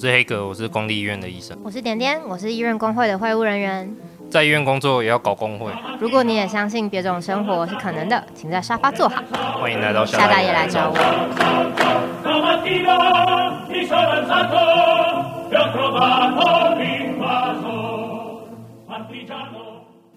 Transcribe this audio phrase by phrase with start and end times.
[0.00, 1.54] 我是黑格，我是公立医院的医生。
[1.62, 3.94] 我是点点，我是医院工会的会务人员。
[4.30, 5.70] 在医院工作也要搞工会。
[6.00, 9.22] 如果你也相信别种生活是可能的，请在沙发坐好。
[9.60, 10.94] 欢迎来到夏大爷来找我。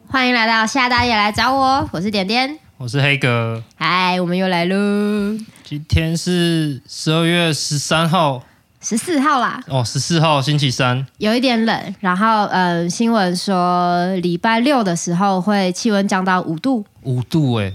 [0.08, 3.62] 欢迎来到夏大爷来找我，我是点点，我是黑格。
[3.76, 4.76] 嗨，我们又来喽。
[5.66, 8.44] 今天是十二月十三号。
[8.84, 11.96] 十四号啦，哦，十四号星期三，有一点冷。
[12.02, 17.72] 然后，嗯，新闻说礼拜六的时候会气温降到五度，五度哎，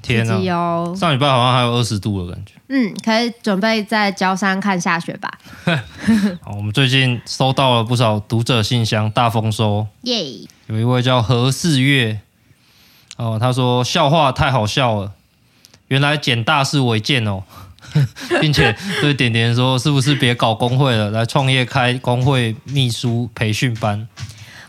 [0.00, 0.34] 天哪！
[0.54, 2.52] 哦、上礼拜好像还有二十度的感觉。
[2.68, 5.28] 嗯，可以准备在焦山看下雪吧。
[6.40, 9.84] 好，我们最近收到了不少读者信箱，大丰收。
[10.02, 12.20] 耶、有一位叫何四月，
[13.16, 15.12] 哦，他说笑话太好笑了，
[15.88, 17.42] 原来简大是违建哦。
[18.40, 24.06] 并且对点点说：“是不是别搞工会了，来创业开工会秘书培训班？”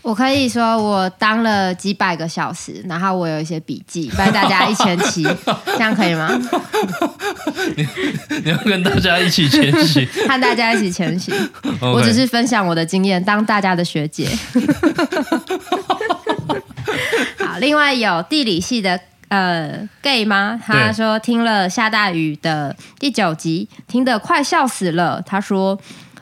[0.03, 5.21] 我可以说我当了几百个小时，然后我有一些笔记，帮大家一前期，
[5.75, 6.31] 这样可以吗？
[7.75, 7.85] 你
[8.45, 11.35] 你要跟大家一起前行，和大家一起前行。
[11.61, 11.91] Okay.
[11.91, 14.29] 我只是分享我的经验，当大家的学姐。
[17.39, 18.97] 好，另外有地理系的。
[19.29, 20.57] 呃，gay 吗？
[20.65, 25.21] 他说听了下大雨的第九集，听得快笑死了。
[25.21, 25.77] 他说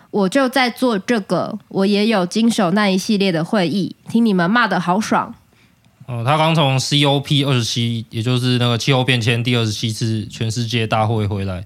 [0.09, 5.35] 我就在做这个，我也有经手那一系列的会议，听你们骂的好爽。
[6.07, 11.63] 哦，他刚从 COP 二十七，也就是那个气候变迁第二十七次全世界大会回来。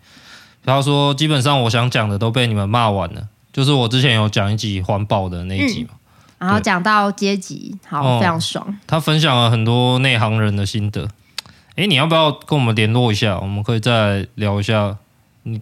[0.65, 5.91] 他说基本上我想讲的都被你们骂完了，就是我之前有讲一集环保的那一集嘛，
[6.39, 8.77] 嗯、然后讲到阶级，好、哦，非常爽。
[8.85, 11.07] 他分享了很多内行人的心得。
[11.79, 13.39] 哎，你要不要跟我们联络一下？
[13.39, 14.97] 我们可以再聊一下。
[15.43, 15.61] 你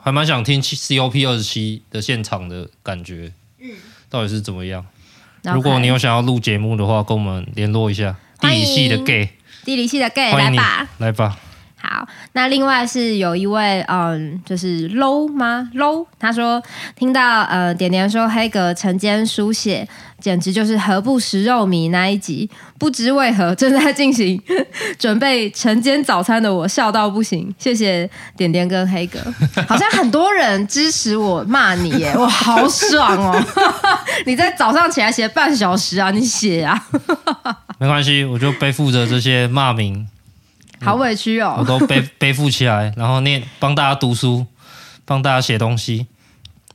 [0.00, 3.72] 还蛮想听 COP 二十七的现场的感觉，嗯，
[4.08, 4.86] 到底是怎么样
[5.42, 5.52] ？Okay.
[5.52, 8.16] 如果你有想要录节目的话，跟我们联络一下。
[8.40, 9.28] 地理系的 gay，
[9.66, 11.38] 地理系的 gay，来吧，来吧。
[11.80, 16.62] 好，那另外是有一位，嗯，就是 low 吗？low，他说
[16.96, 19.88] 听到呃点点说黑格晨间书写，
[20.20, 24.40] 简直就是何不食肉糜那一集，不知为何正在进行
[24.98, 29.20] 准备晨间早餐的我笑到不行，谢谢点点跟黑格，
[29.68, 33.44] 好像很多人支持我骂你耶，哇，好爽哦！
[34.26, 36.86] 你在早上起来写半小时啊，你写啊，
[37.78, 40.08] 没关系，我就背负着这些骂名。
[40.80, 41.56] 好委屈哦！
[41.58, 44.46] 我都背 背负起来，然后念，帮大家读书，
[45.04, 46.06] 帮大家写东西，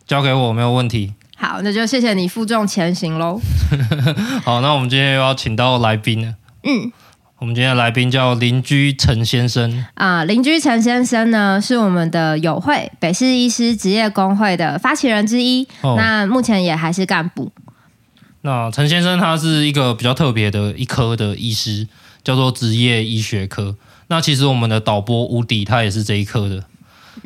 [0.05, 1.13] 交给我没有问题。
[1.37, 3.39] 好，那就谢谢你负重前行喽。
[4.43, 6.35] 好，那我们今天又要请到来宾了。
[6.63, 6.91] 嗯，
[7.39, 10.23] 我们今天的来宾叫邻居陈先生啊。
[10.23, 15.67] 邻居陈先生呢，是我们的友会北市医师职业工会的发起人之一。
[15.81, 17.51] 哦，那目前也还是干部。
[18.41, 21.87] 那陈先生他是一个比较特别的一科的医师，
[22.23, 23.75] 叫做职业医学科。
[24.07, 26.63] 那其实我们的导播无敌，他也是这一科的。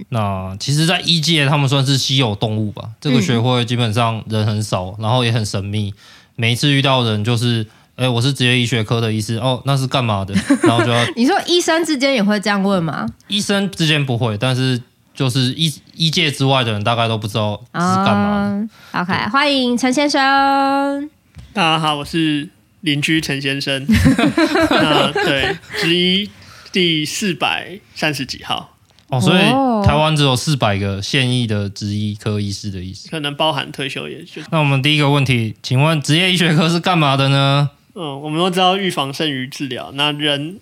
[0.09, 2.89] 那其实，在医界他们算是稀有动物吧。
[3.01, 5.93] 这个学会基本上人很少，然后也很神秘。
[6.35, 7.65] 每一次遇到人，就是，
[7.95, 10.35] 哎，我是职业医学科的医师，哦，那是干嘛的？
[10.61, 13.07] 然后就要 你说医生之间也会这样问吗？
[13.27, 14.79] 医生之间不会，但是
[15.15, 18.99] 就是医医界之外的人，大概都不知道是干嘛的。
[19.01, 21.09] OK，欢迎陈先生。
[21.53, 22.49] 大家好，我是
[22.81, 23.83] 邻居陈先生。
[24.69, 26.29] 那对，职医。
[26.77, 28.77] 第四百三十几号
[29.09, 29.39] 哦，所以
[29.83, 34.43] 台湾只有四百个现役的职医科医师的意思，可能包含退休也就。
[34.51, 37.71] 那我们第一个问题，请问职业医学科是干嘛的呢？
[37.95, 40.59] 嗯，我们都知道预防胜于治疗，那人。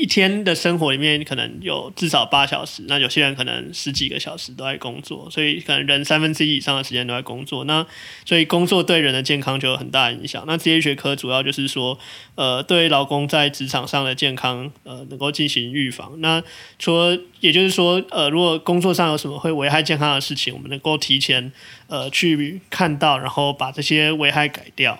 [0.00, 7.64] 一天的生活里面可能有至少八小时，那有些人可能十几个小时都在工作，所以可能人三分之一以上的时间都在工作。
[7.64, 7.84] 那
[8.24, 10.44] 所以工作对人的健康就有很大的影响。
[10.46, 11.98] 那职业学科主要就是说，
[12.34, 16.20] 呃，对劳工在职场上的健康，呃，能够进行预防。
[16.20, 16.42] 那
[16.78, 21.52] 除了也就是说，呃，如果工作上有什么会危害健康的事情，我们能够提前
[21.88, 24.98] 呃去看到，然后把这些危害改掉。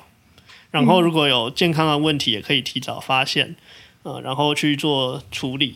[0.71, 3.57] 然后如果有健康的问题，也可以提早发现。
[4.07, 5.75] 呃，然后去做处理，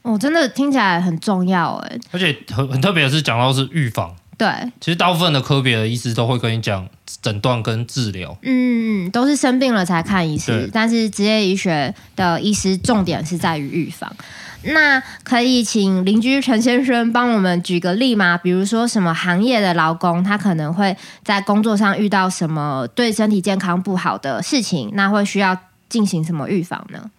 [0.00, 4.48] 哦，真的听起来很重要哎，而且很很特别的是讲到是预防，对，
[4.80, 6.88] 其实大部分的科别的医师都会跟你讲
[7.20, 14.10] 诊断跟治疗，嗯，都是生病了才看医师，但是职业医学的医师重点是在于预防。
[14.62, 18.38] 那可以请邻居陈先生帮我们举个例吗？
[18.38, 25.54] 比如说什么行业的劳工，他可能会在工作上遇到什么对身体健康不好的事情，那会需要
[25.90, 27.10] 进行什么预防呢？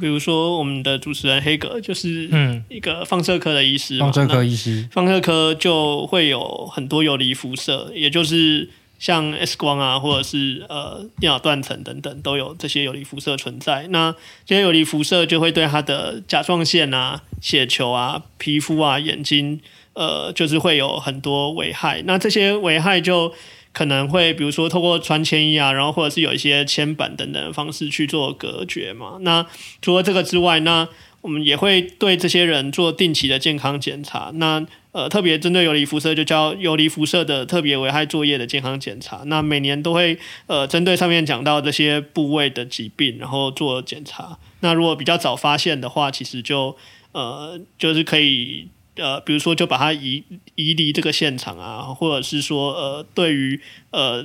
[0.00, 8.70] 比如说我们的主持人黑格就是嗯一个放射科的医师，放射科医师，放射科就会有很多游离辐射，也就是。
[8.96, 13.86] 像 X 光啊，或者是呃电脑断层等等，都有这些游离辐射存在。
[13.88, 14.14] 那
[14.46, 19.60] 这些游离辐射就会对他的甲状腺啊、血球啊、皮肤啊、眼睛，
[19.92, 22.02] 呃，就是会有很多危害。
[22.06, 23.34] 那这些危害就
[23.74, 29.18] 可能会，比如说透过穿铅衣啊，然后或者是有一些铅板等等的方式去做隔绝嘛。
[29.20, 29.44] 那
[29.82, 30.88] 除了这个之外，那
[31.20, 34.30] 我们也会对这些人做定期的健康检查。
[34.34, 39.22] 那呃，特别针对游离辐射，就叫游离辐射的特别危害作业的健康检查。
[39.26, 40.16] 那每年都会
[40.46, 44.38] 呃，针对上面讲到这些部位的疾病，然后做检查。
[44.60, 46.76] 那如果比较早发现的话，其实就
[47.10, 50.22] 呃，就是可以呃，比如说就把它移
[50.54, 53.60] 移离这个现场啊，或者是说呃，对于
[53.90, 54.24] 呃，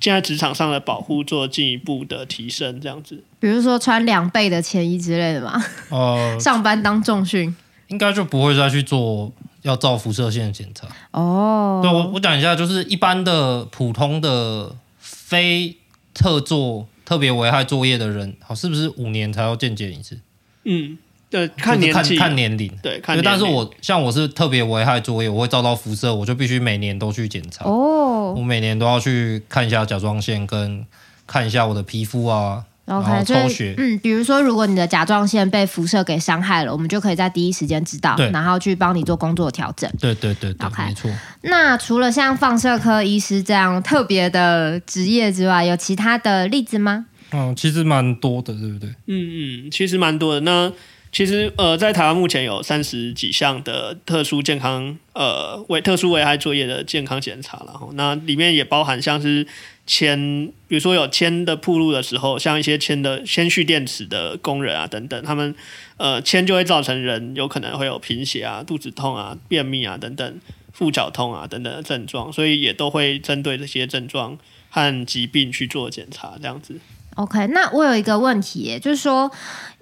[0.00, 3.22] 现在职场上的保护做进一步的提升，这样子。
[3.38, 5.62] 比如说穿两倍的铅衣之类的嘛。
[5.90, 6.38] 哦、呃。
[6.40, 7.54] 上班当重训。
[7.88, 9.32] 应该就不会再去做。
[9.64, 11.80] 要照辐射线检查哦。
[11.82, 15.78] 对，我我讲一下，就是一般的普通的非
[16.12, 20.20] 特做特别危害作业的人，好，是不是五年才要健检一次？
[20.64, 20.98] 嗯，
[21.34, 23.24] 对，看年纪，看年龄，对，看年龄。
[23.24, 28.32] 但是我像我是特别危害作业，我会遭到辐射，我就必须每年都去检查哦。
[28.36, 30.86] 我每年都要去看一下甲状腺，跟
[31.26, 32.62] 看一下我的皮肤啊。
[32.86, 39.90] OK，抽血，嗯，比如说，如果你的甲状腺被辐射给伤害了，我们就可以在第一时间知道，然后去帮你做工作调整。
[39.98, 41.10] 对对对对，okay, 没错。
[41.42, 47.06] 那除了像放射科医师这样特别的职业之外，有其他的例子吗？
[47.32, 48.88] 嗯，其实蛮多的，对不对？
[49.06, 50.40] 嗯嗯，其实蛮多的。
[50.42, 50.70] 那
[51.14, 59.46] 其实呃，在台湾目前有三十几项的特殊健康呃为特殊危害作业的健康检查，然后那里面也包含像是
[59.86, 60.18] 铅，
[60.66, 65.54] 比如说有铅的暴露的时候，像一些铅的铅蓄电池的工人啊等等，他们
[65.98, 70.40] 呃铅就会造成人有可能会有贫血啊、肚子痛啊、便秘啊等等、
[70.72, 74.36] 腹绞痛啊等等的症状，所以也都会针对这些症状
[74.68, 76.80] 和疾病去做检查，这样子。
[77.16, 79.30] OK，那我有一个问题，就是说，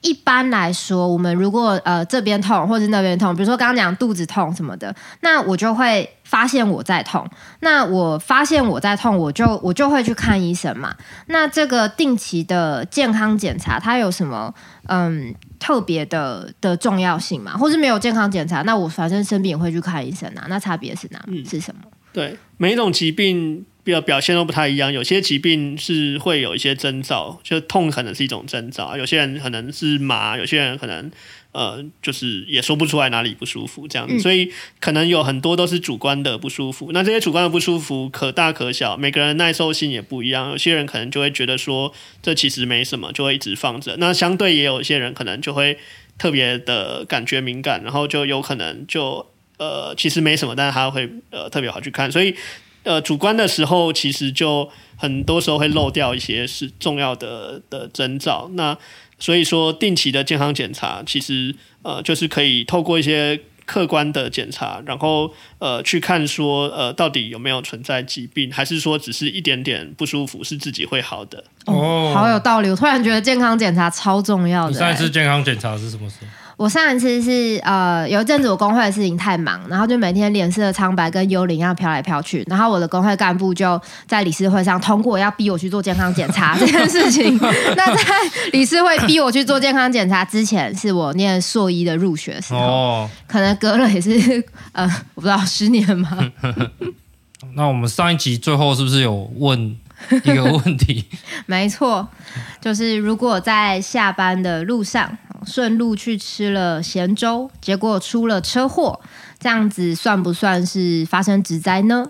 [0.03, 7.27] 一般来说，我们如果呃这边痛或者那边痛，比如说刚刚讲肚子痛什么的，那我就会发现我在痛。
[7.61, 10.95] 那我发现我在痛，我就我就会去看医生嘛。
[11.27, 14.53] 那这个定期的健康检查，它有什么
[14.89, 17.57] 嗯特别的的重要性吗？
[17.57, 20.45] 或是没有健康检查，那我反正生病也会去看医生啊。
[20.49, 21.19] 那差别是哪？
[21.29, 21.81] 嗯，是什么？
[22.13, 23.65] 对，每一种疾病。
[23.85, 31.11] 表表现都不太一样，有些疾病是会有一些征兆，就痛可能是一种征兆，有些人可能是麻，有些人可能
[31.51, 36.93] 呃就是也说不出来哪里不舒服这样子，嗯、所以可能有很多都是主观的不舒服。
[36.93, 41.93] 那这些主观的不舒服可大可小，每个人耐受性也不一样，有些人可能就会觉得说
[42.23, 43.97] 这其实没什么，就会一直放着。
[43.99, 45.77] 那相对也有一些人可能就会
[46.19, 49.27] 特别的感觉敏感，然后就有可能就
[49.59, 52.37] 呃其实没什么，但是他会呃特别好去看，所以。
[52.85, 58.51] 呃，主观的时候，其实就很多时候会漏掉一些是重要的的征兆。
[58.55, 58.77] 那
[59.19, 71.45] 所以说，定期的健康检查，其实呃，就是可以透过一些客观的检查，然后呃，去看说呃，到底有没有存在疾病，还是说只是一点点不舒服，是自己会好的。
[71.67, 72.69] 哦，好有道理！
[72.69, 74.71] 我突然觉得健康检查超重要的。
[74.73, 76.27] 你上一次健康检查是什么时候？
[76.57, 82.45] 我上一次是呃，有一阵子我工会的事情太忙，然后就每天脸色苍白，跟幽灵一样飘来飘去。
[82.49, 87.37] 然后我的工会干部就在理事会上通过要逼我去做健康检查 这件事情。
[87.77, 88.03] 那在
[88.53, 94.85] 理事会逼我去做健康检查之前，是我念硕一的入学时候，哦、可能隔了也是呃，
[95.15, 96.17] 我不知道十年吗？
[97.55, 99.77] 那我们上一集最后是不是有问
[100.11, 101.05] 一个问题？
[101.47, 102.07] 没错，
[102.61, 105.19] 就是如果在下班的路上。
[105.47, 109.01] 顺路去吃了咸粥，结果出了车祸，
[109.39, 112.07] 这样子算不算是发生职灾呢？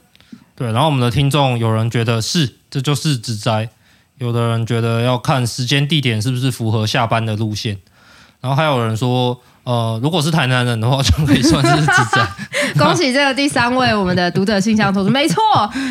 [0.55, 3.69] 对，然后我们的听众有人觉得是，这就是职灾；
[4.19, 7.79] 有的人觉得要看时间地点是不是符合下班的路线，
[8.41, 12.29] 然后还有人说，呃，如果是台南人的话，就可以算是职灾。
[12.79, 15.43] 恭喜这个第三位我们的读者信箱投资，没错，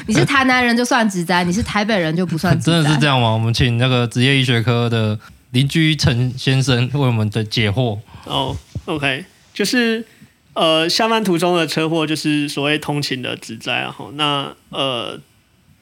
[0.06, 2.58] 你是台南人就算职灾，你是台北人就不算。
[2.62, 3.32] 真的是这样吗？
[3.32, 5.18] 我们请那个职业医学科的。
[5.52, 8.56] 邻居陈先生为我们的解惑哦、
[8.86, 10.06] oh,，OK，就是
[10.54, 15.20] 呃，下班途中的车祸就是所谓通勤的职灾，然后那呃，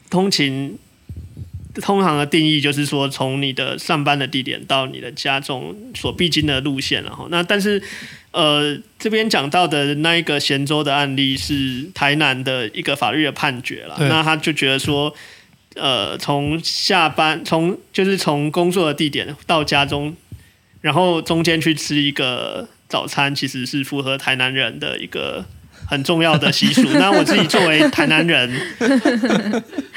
[0.09, 0.77] 通勤
[1.75, 7.81] 通常的定义就是说，从你的上班的地点到你的家中所必经的路线，然后那但是
[8.31, 15.13] 呃，这边讲到的那一个咸州的案例是台南的一个法律的判决了，那他就觉得说。
[15.79, 20.15] 呃，从下班从就是从工作的地点到家中，
[20.81, 25.45] 然后中间去吃一个早餐，其实是符合台南人的一个
[25.87, 26.87] 很重要的习俗。
[26.93, 28.49] 那我自己作为台南人，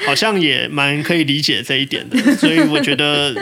[0.05, 3.35] 好像也蛮可以理解这一点的，所以我觉得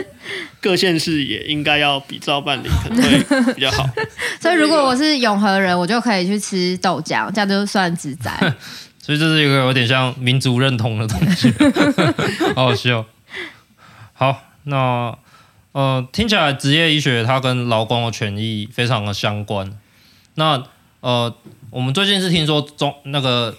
[0.60, 3.88] 各县市也应该要比照办理，可能会比较好。
[4.42, 8.32] 所以如果我是永和人，我就可以去吃豆浆，这样就算自在。
[9.02, 11.52] 所以这是一个有点像民族认同的东西，
[12.56, 13.06] 好好笑。
[14.14, 15.18] 好，那。
[15.74, 19.72] 呃，听起来职业医学它跟劳工的权益非常的相关。
[20.36, 20.62] 那
[21.00, 21.34] 呃，
[21.70, 23.56] 我们最近是听说中那个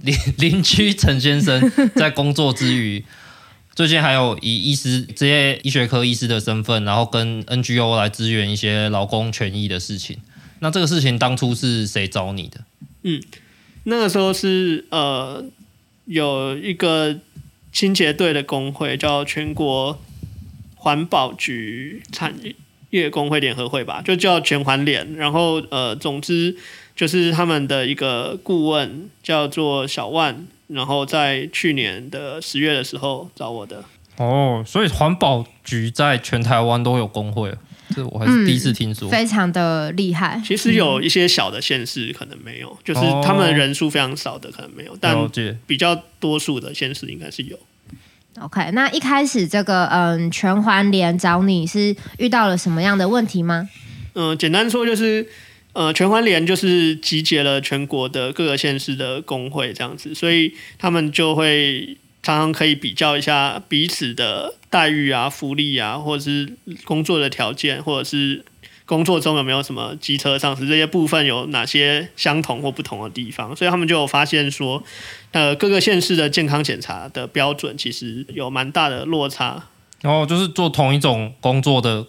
[0.00, 3.04] 邻邻居陈先生在工作之余，
[3.76, 10.16] 最近还有以医师职业医学科医师的身份，然后跟 NGO 来支援一些劳工权益的事情。
[10.60, 12.60] 那这个事情当初是谁找你的？
[13.02, 13.22] 嗯，
[13.84, 15.44] 那个时候是呃
[16.06, 17.18] 有一个
[17.72, 19.98] 清洁队的工会叫全国。
[20.82, 22.34] 环保局产
[22.88, 25.14] 业工会联合会吧，就叫全环联。
[25.14, 26.56] 然后呃，总之
[26.96, 33.84] 就是他们的一个顾问叫做小万，然后在去年的十月的时候找我的。
[34.16, 37.54] 哦，所以环保局在全台湾都有工会，
[37.94, 40.40] 这我还是第一次听说，嗯、非常的厉害。
[40.44, 45.16] 其实有一些小的县市可能没有，就是他们人数非常少的可能没有，但
[45.66, 47.58] 比较多数的县市应该是有。
[48.40, 53.68] OK，那一开始这个嗯，全环联找你是遇到了什么样的问题吗？
[54.14, 55.26] 嗯、呃，简单说就是，
[55.72, 68.44] 呃，全环联就是集结了全国的各个县市的工会这样子，所以他们就会常常可以比较一下彼此的待遇啊、福利啊，或者是工作的条件，或者是。
[68.86, 73.54] 工作中有没有什么机车上市这些部分有哪些相同或不同的地方？
[73.54, 74.82] 所以他们就有发现说，
[75.30, 79.62] 呃，各个县市的健康检查的标准其实有蛮大的落差。
[80.00, 82.04] 然后就是做同一种工作的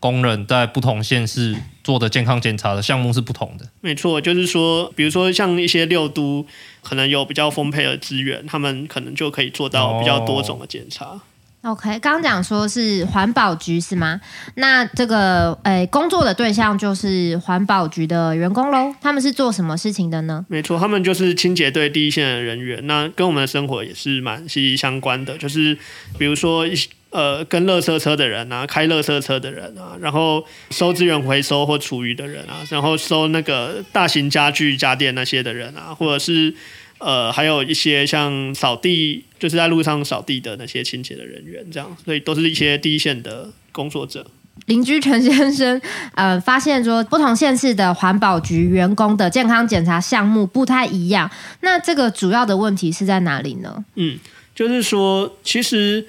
[0.00, 3.68] 工人，在不同县市做的健康检查的项目是不同的。
[3.80, 6.44] 没错，就是说，比如说像一些六都
[6.82, 11.04] 可能有比较丰沛的资源，他们可能就可以做到比较多种的检查。
[11.04, 11.20] 哦
[11.68, 14.18] OK，刚刚讲说是环保局是吗？
[14.54, 18.94] 那这个诶，工作的对象就是环保局的员工喽。
[19.02, 20.46] 他们是做什么事情的呢？
[20.48, 22.86] 没错，他们就是清洁队第一线的人员。
[22.86, 25.36] 那跟我们的生活也是蛮息息相关的。
[25.36, 25.76] 就是
[26.16, 26.72] 比如说一，
[27.10, 36.54] 呃，跟垃圾车的人啊，开垃圾车的人啊，然后收资源回收或厨余的人啊，然后收那个大型家具家电那些的人啊，或者是。
[36.98, 44.26] 呃，还有一些像扫地，就是在路上扫地的那些清洁的人员，这样，所以都是一些第一线的工作者。
[44.66, 45.80] 邻居陈先生，
[46.14, 53.84] 呃，发现说不同县市的环保局员工的健康检查项目不太一样，那这个主要的问题是在哪里呢？
[53.94, 54.18] 嗯，
[54.54, 56.06] 就是说，其实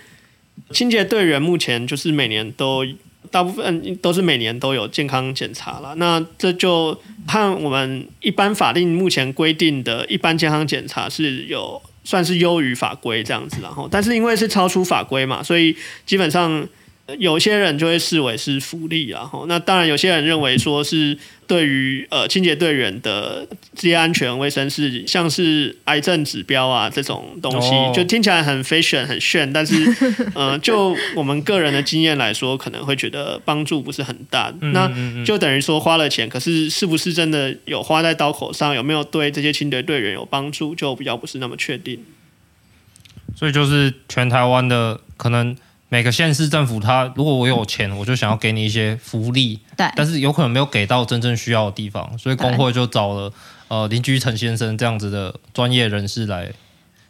[0.72, 2.86] 清洁队员目前就是每年都。
[3.32, 16.68] 大部分都是每年都有健康检查了，那这就和我们一般法定目前规定的一般健康检查是有算是优于法规这样子，然后但是因为是超出法规嘛，所以基本上。
[17.18, 29.76] 有些人就会视为是福利，然后那当然有些人认为说是对于呃清洁队员的职业安全卫生是像是癌症指标啊这种东西，就听起来很 fashion 很炫，但是
[30.36, 34.54] 呃就我们个人的经验来说，可能会觉得帮助不是很大。
[34.62, 34.92] 那
[35.26, 42.04] 就等于说花了钱，可是是不是真的有花在刀口上，有没有对这些清洁队员有帮助，就比较不是那么确定。
[43.36, 45.56] 所以就是全台湾的可能。
[45.90, 53.34] 每个县市政府，他如果我有钱，我就想要给你一些福利，对，但是有可能没有给到真正需要的地方，所以工会就找了
[53.68, 56.52] 呃邻居陈先生这样子的专业人士来。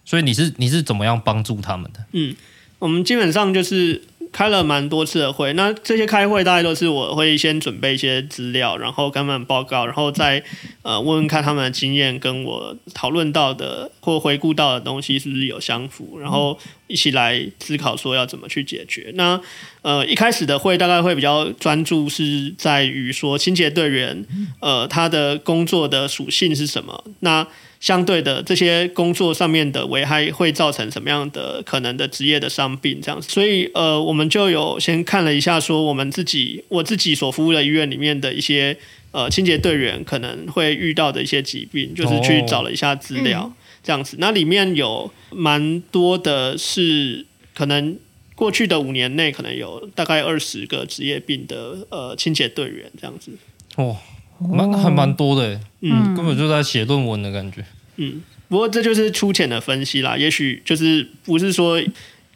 [0.03, 1.99] 所以你是你是怎么样帮助他们的？
[2.13, 2.35] 嗯，
[2.79, 4.01] 我们基本上就是。
[4.31, 10.43] 开了蛮多次的会，那这些开会大概都是我会先准备一些资料，然后跟他们报告，然后再
[10.83, 16.57] 呃问问看他们的经验跟我讨论到的或回顾到的东西是不是有相符，然后
[16.87, 19.11] 一起来思考说要怎么去解决。
[19.15, 19.39] 那
[19.81, 24.25] 呃一开始的会大概会比较专注是在于说清洁队员
[24.59, 27.03] 呃他的工作的属性是什么？
[27.21, 27.45] 那
[27.79, 33.29] 相对的，这些工作上面的危害会造成什么样的可能的职业的伤病这样子？
[33.29, 38.77] 所以呃，我们就有先看了一下，说我们自己我自己所服务的医院里面的一些
[39.11, 43.49] 呃清洁队员可能会遇到的一些疾病，就是去找了一下资料
[43.81, 44.17] 这样子。
[44.19, 47.97] 那里面有蛮多的是可能
[48.35, 53.31] 过去的五年内可能有大概二十个职业病的呃清洁队员这样子。
[53.77, 53.95] 哦。
[54.39, 57.63] 蛮还蛮多的，嗯，根本就在写论文的感觉，
[57.97, 61.81] 嗯，不过这就是粗浅的分析啦，也许就是不是说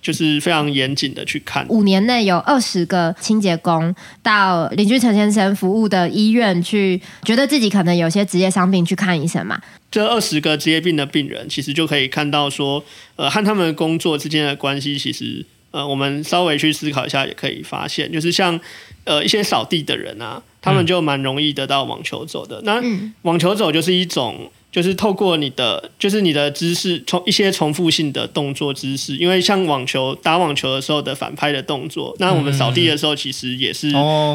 [0.01, 1.65] 就是非常严谨的去看。
[1.69, 9.62] 五年内有二十个清洁工到邻居陈先生服务的医院去，觉得自己可能有些职业伤病去看医生嘛。
[9.89, 12.83] 这二十个职业病的病人，其实就可以看到说，
[13.15, 18.60] 呃，和他们的工作之间的关系，其实，呃，我们稍微去思考一下，也可以发现，就是像，
[19.03, 22.60] 呃，一些扫地的人啊，他们就蛮容易得到网球肘的。
[22.63, 22.82] 那
[23.22, 33.91] 网球肘就是一种，就是透过你的，就是你的姿势，从一些重复性的动作姿势，因为像网球打网球的时候的反拍的动作，那我们扫地的时候其实也是，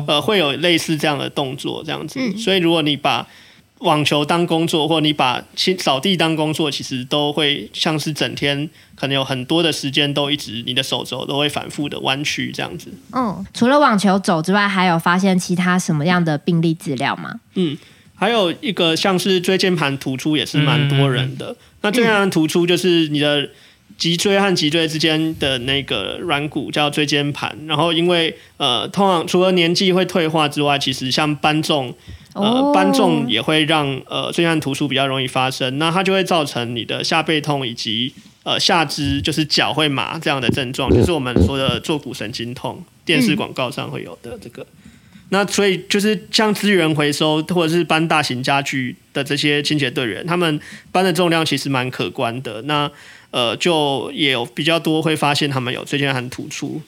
[0.07, 2.21] 呃，会有类似这样的动作，这样子。
[2.37, 3.27] 所以如果你把
[3.81, 12.93] 网球当工作，或你把清扫地当工作，其实都会像是整天可能有很多的时间都一直你的手肘都会反复的弯曲这样子。
[13.13, 17.39] 嗯，除了网球肘之外，还有发现其他什么样的病例资料吗？
[17.55, 17.79] 嗯，
[18.15, 21.53] 还有一个像是椎间盘突出也是蛮多人的。
[21.53, 23.49] 嗯、那椎间盘突出就是你的
[23.99, 31.95] 脊椎和脊椎之间的那个软骨叫椎间盘，然后因为呃，通常除了年纪会退化之外，其实像搬重。
[32.35, 38.15] 呃，搬重也会让呃椎间盘突出比较容易发生，那它就会造成你的下背痛以及
[38.45, 44.65] 呃下肢就是脚会麻这样的症状，就是我们说的坐骨神经痛，电视广告上会有的这个。
[45.31, 50.61] 那所以就是像资源回收或者是搬大型家具的这些清洁队员，他们
[50.93, 52.63] 搬的重量其实蛮可观的。
[52.63, 52.89] 那
[53.31, 56.81] 呃就也有比较多会发现他们有椎间盘突出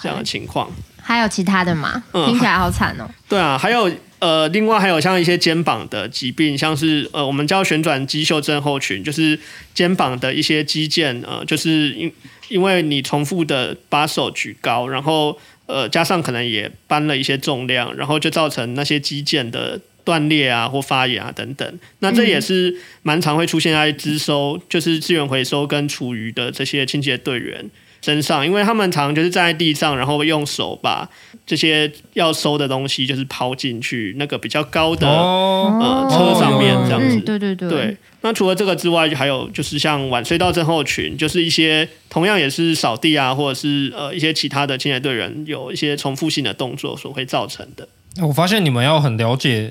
[0.00, 0.70] 这样的情况。
[1.00, 2.02] 还有其他的吗？
[2.12, 3.08] 听起来好惨哦。
[3.28, 3.90] 对啊，还有。
[4.20, 9.38] 呃，另外还有像一些肩膀的疾病，像是呃，我们叫旋转肌袖症候群，就是
[9.74, 12.10] 肩膀的一些肌腱，呃，就是因
[12.48, 21.78] 因为你重复的把手举高，然后呃，加上可能也搬了一些重量，然后就造成那些肌腱的断裂啊或发炎啊等等。
[21.98, 27.70] 那这也是蛮常会出现在资收，就是资源回收跟厨余的这些清洁队员
[28.02, 31.08] 身上，因为他们常常就是站在地上，然后用手把。
[31.46, 37.68] 这些要收的东西就是抛进去那个比较高的、哦、呃车上面这样子，对对对。
[37.68, 47.86] 对，那除了这个之外，还有就是像晚睡到症候群，就是一些同样也是扫地啊，或者是呃一些其他的清洁队员有一些重复性的动作所会造成的。
[48.22, 49.70] 我发现你们要很了解，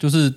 [0.00, 0.28] 就是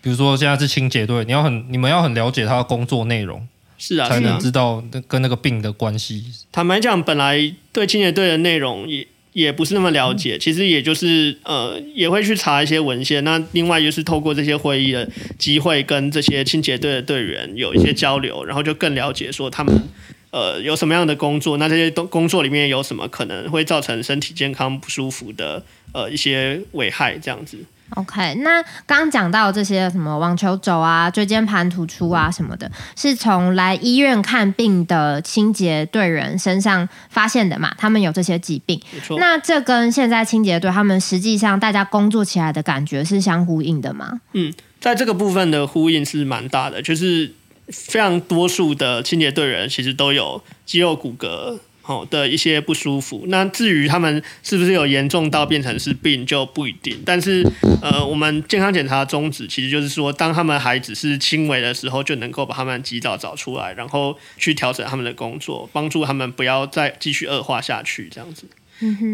[0.00, 6.26] 比如说现在是清洁队，你要很你们要很了解他的工作内容，是啊，才能知道跟那个病的关系。
[6.52, 9.08] 坦白讲，本来对清洁队的内容也。
[9.32, 13.24] 也不是那么了解，其实也就是呃，也会去查一些文献。
[13.24, 19.74] 那另外就是透过这些会议的机会，跟这些清洁队的队员有一些交流，然后就更了解说他们
[20.32, 27.56] 呃有什么样的工作，那这些工工作里面有什么可能会造成身体健康不舒服的呃一些危害，这样子。
[27.96, 37.74] OK，那刚刚讲到这些什么网球肘啊、椎间盘突出啊什么的，是从来医院看病的清洁队员身上发现的嘛？
[37.76, 38.80] 他们有这些疾病。
[39.18, 44.20] 那这跟现在清洁队他们实际上大家工作起来的感觉是相呼应的吗？
[44.32, 47.32] 嗯，在这个部分的呼应是蛮大的，就是
[47.68, 51.58] 非常多数的清洁队员其实都有肌肉骨骼。
[51.82, 56.96] 好的一些不舒服，那至于他们是不是有严重到变成是病就不一定。
[57.04, 57.44] 但是，
[57.82, 68.46] 呃，我们健康检查的宗旨其实就是说，当他们还只是轻微的时候，就能够把他们及早找出来，然后去调整他们的工作，帮助他们不要再继续恶化下去，这样子。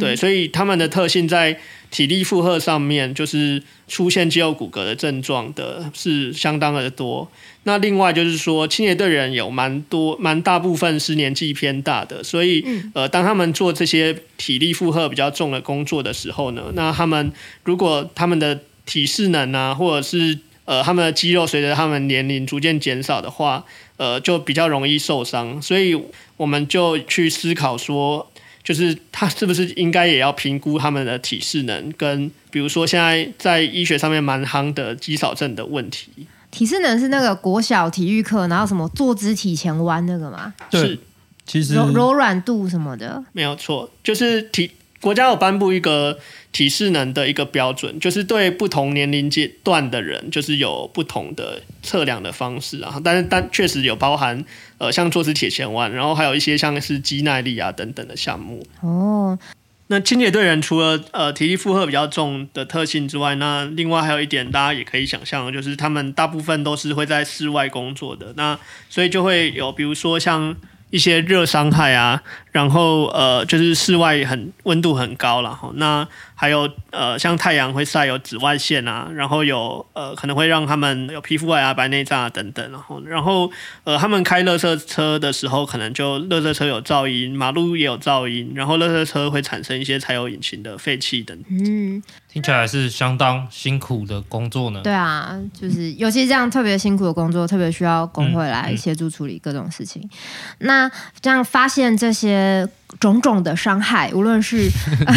[0.00, 1.58] 对，所以他们的特性在
[1.90, 7.30] 体力负荷上面，就是出现肌肉骨骼的症状的是相当的多。
[7.68, 17.30] 那另外就是说，青年队员有蛮多、蛮大部分是年纪偏大的，所以呃，当他们做这些体力负荷比较重的工作的时候呢，那他们
[17.64, 23.66] 如果他们的体适能啊，或者是呃他们的肌肉随着他们年龄逐渐减少的话，
[23.98, 25.60] 呃，就比较容易受伤。
[25.60, 25.94] 所以
[26.38, 28.32] 我们就去思考说。
[28.64, 36.10] 就是他是不是应该也要评估他们的体适能，跟比如说现在在医学上面蛮夯的肌少症的问题。
[36.50, 40.54] 体适能是那个国小体育课，然后什么坐姿体前弯那个吗？
[40.70, 40.98] 对，是
[41.46, 44.70] 其实柔柔软度什么的没有错，就是体。
[45.00, 46.18] 国家有颁布一个
[46.50, 53.00] 体适能的一个标准，就是对不同年龄阶段的人，就是有不同的测量的方式啊。
[53.04, 54.44] 但是，但确实有包含
[54.78, 58.66] 呃，像坐姿体前弯，然后还有一些像是肌耐力啊等等的项目。
[58.80, 59.38] 哦，
[59.88, 68.32] 那清洁队员除了呃体力负荷比较重的特性之外，那另外还有一点大家也可以想象，就是他们大部分都是会在室外工作的。
[68.36, 70.56] 那所以就会有比如说像。
[70.90, 72.22] 一些热伤害啊，
[72.52, 75.70] 然后呃，就是室外很温度很高了哈。
[75.74, 82.70] 那还有呃，像太阳会晒有紫外线啊，然后有呃，可能会让他们有皮肤癌啊、白内障啊等等。
[82.70, 83.50] 然后然后
[83.84, 91.46] 呃，他们开垃圾车的时候，可能就垃圾车有噪音，马路也有噪音，然后垃圾车会产生一些柴油引擎的废气等等。
[91.50, 92.02] 嗯，
[92.38, 94.80] 听起来是相当辛苦的工作呢。
[94.84, 100.00] 对啊，就是尤其这样特别辛苦的工作，特别需要工会来协助处理各种事情。
[100.02, 102.68] 嗯嗯、那这样发现这些
[103.00, 104.68] 种种的伤害，无论是、
[105.04, 105.14] 呃、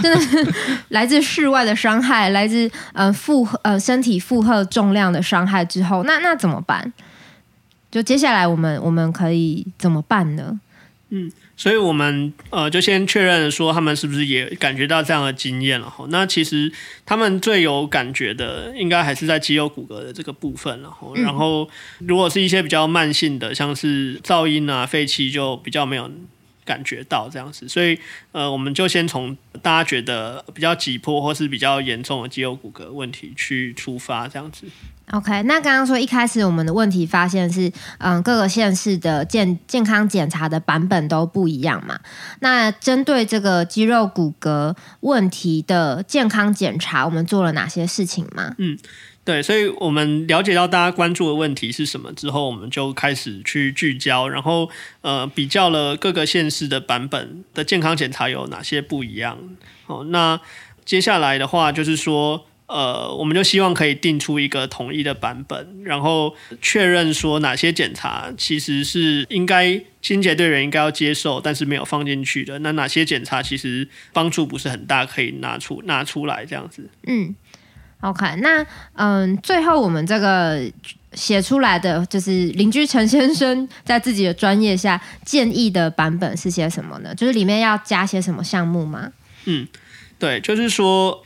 [0.00, 0.54] 真的是
[0.90, 6.92] 来自室外的伤害，来自呃负荷呃身体负荷重量的伤害之后，那那怎么办？
[7.90, 10.60] 就接下来我们我们可以怎么办呢？
[11.08, 11.32] 嗯。
[11.60, 15.90] 所以，我们呃就先确认说，他们是不是也感觉到这样的经验了？
[15.90, 16.72] 哈，那其实
[17.04, 20.90] 他们最有感觉的，应该还是在肌肉骨骼的这个部分了。
[21.16, 21.68] 然后，
[21.98, 26.10] 如果是一些比较慢性的，像是噪音啊、废气，就比较没有
[26.70, 27.68] 感觉到这样子。
[27.68, 27.98] 所以，
[28.30, 34.66] 呃，我们就先从大家觉得比较急迫或是比较严重的肌肉骨骼问题去出发，这样子。
[35.10, 41.98] OK，那刚刚说一开始我们的问题发现是，嗯，各个县市的健健康检查的版本都不一样嘛。
[42.38, 48.54] 那针对这个肌肉骨骼问题的健康检查，我们做了哪些事情吗？
[48.58, 48.78] 嗯，
[49.30, 54.68] 对，所以我们了解到大家关注的问题是什么之后，我们就开始去聚焦，然后
[55.02, 59.38] 呃，比较了各个县市的版本的健康检查有哪些不一样。
[59.86, 60.40] 哦，那
[60.84, 62.46] 接下来的话就是说。
[62.72, 72.60] 呃，我们就希望可以定出一个统一的版本，然后确认说哪些检查其实是应该清洁队员应该要接受，但是没有放进去的。
[72.60, 76.88] 那哪些检查其实帮助不是很大，可以拿出拿出来这样子。
[77.08, 77.34] 嗯
[78.00, 80.60] ，OK，那嗯，最后我们这个
[81.12, 87.14] 写出来的就是邻居陈先生在自己的专业下建议的版本是些什么呢？
[87.14, 89.12] 就是里面要加些什么项目吗？
[89.44, 89.66] 嗯，
[90.18, 91.24] 对，就是说。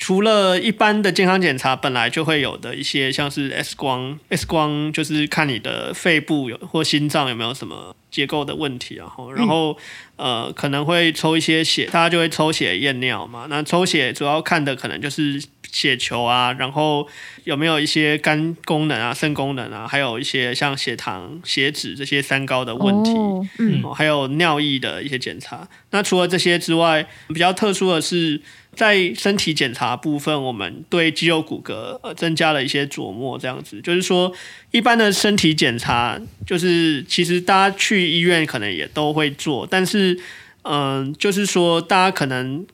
[0.00, 9.76] 除了一般的健康检查本来就会有的一些，像是 X 光，X 光就是看你的肺部有或心脏有没有什么结构的问题，然后，然后
[10.14, 13.46] 呃可能会抽一些血，大家就会抽血验尿嘛。
[13.50, 17.06] 那抽血主要看的可能就是血球啊，然后
[17.44, 25.68] 有没有一些肝功能啊、肾功能啊，还有一些像血糖、血脂这些三高的问题，哦、嗯，还有尿液的一些检查。
[25.90, 28.40] 那除了这些之外，比较特殊的是。
[28.74, 34.32] 在身体检查部分，我们对肌肉骨骼呃增加了一些琢磨，这样子就是说，
[34.70, 40.16] 一般的身体检查，就是其实大家去医院可能也都会做，但是
[40.62, 42.64] 嗯，就是说大家可能。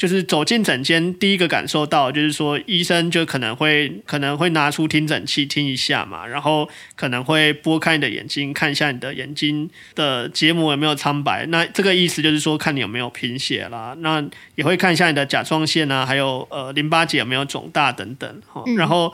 [0.00, 19.12] 就是走进诊间，第一个感受到就是说，医生就可能会可能会拿出听诊器听一下嘛，然后可能会拨开你的眼睛看一下你的眼睛的结膜有没有苍白，那这个意思就是说看你有没有贫血啦，那也会看一下你的甲状腺啊，还有呃淋巴结有没有肿大等等哈，然后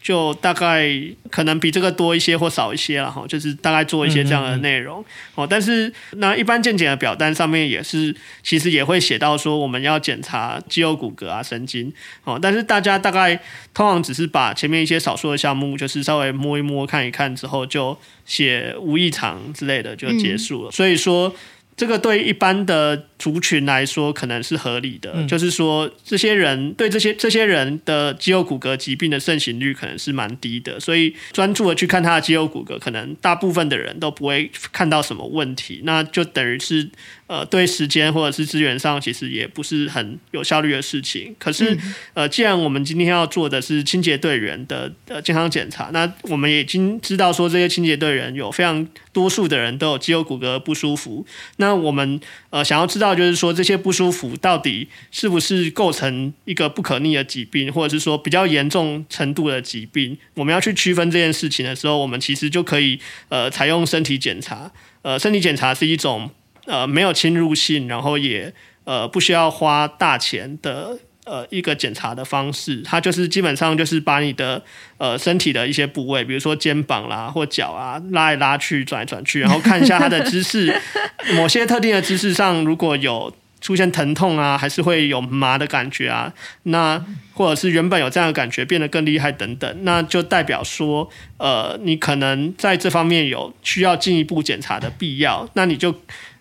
[0.00, 0.88] 就大概
[1.30, 10.20] 可能比这个多一些或少一些了哈，就是大概做一些这样的内容哦，但是那一般健检的表单上面也是其实也会写到说我们要检。
[10.22, 11.90] 查肌肉骨骼啊、神经
[12.24, 13.34] 哦，但是大家大概
[13.72, 20.68] 通常只是把前面一些少数的项目，就是稍微摸一摸、看一看之后，就写无异常之类的就结束了。
[20.68, 21.34] 嗯、所以说，
[21.80, 36.90] 这个对一般的族群来说可能是合理的，嗯、就是说这些人对这些这些人的肌肉骨骼疾病的盛行率可能是蛮低的，所以专注的去看他的肌肉骨骼，可能大部分的人都不会看到什么问题，那就等于是。
[37.30, 41.32] 呃，对时间或者是资源上，其实也不是很有效率的事情。
[41.38, 51.24] 可是，嗯、呃，既然我们今天要做的是清洁队员的呃健康检查，那我们已经知道说这些清洁队员有非常多数的人都有肌肉骨骼不舒服。
[51.58, 60.18] 那我们呃想要知道，就是说这些不舒服到底是不是构成一个不可逆的疾病，或者是说比较严重程度的疾病？
[60.34, 64.72] 我们要去区分这件事情的时候，我们其实就可以呃采用身体检查。
[65.02, 66.28] 呃，身体检查是一种。
[66.70, 68.54] 呃，没有侵入性，然后也
[68.84, 74.62] 呃不需要花大钱的呃一个检查的方式，它就是基本上就是把你的
[74.98, 80.80] 呃身体的一些部位，比如说肩膀啦或脚啊拉一拉去转来转去，然后看一下它的姿势，
[81.34, 87.04] 某些特定的姿势上如果有出现疼痛啊，还是会有麻的感觉啊，那
[87.34, 95.94] 或者是原本有这样的感觉变得更厉害等等，那就代表说呃你可能在这方面有需要进一步检查的必要，那你就。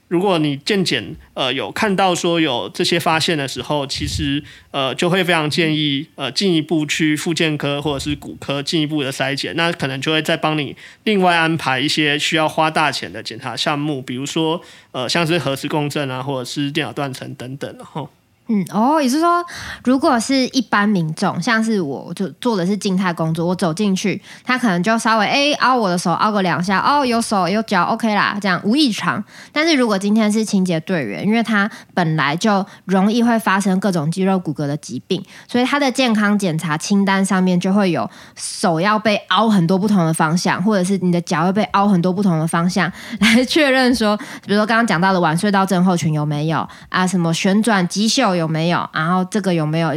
[0.09, 18.09] 如果你健检呃有看到说有这些发现的时候，其实呃就会非常建议呃进一步去复健科或者是骨科进一步的筛检，那可能就会再帮你另外安排一些需要花大钱的检查项目，比如说呃像是核磁共振啊，或者是电脑断层等等，然后。
[18.51, 19.45] 嗯哦，也是说，
[19.83, 29.23] 如果是一般民众，像是我就做的是静态工作，我走进去，他可能就稍微哎凹我的手，凹个两下，哦，有手有脚，OK 啦，这样无异常。
[29.53, 47.05] 但是如果今天是清洁队员，因为他本来就容易会发生各种肌肉骨骼的疾病，所以他的健康检查清单上面就会有手要被凹很多不同的方向，或者是你的脚要被凹很多不同的方向来确认说，比如说刚刚讲到的腕隧道症候群有没有啊？
[47.05, 48.38] 什么旋转肌袖。
[48.39, 48.89] 有没有？
[48.93, 49.93] 然后这个有没有？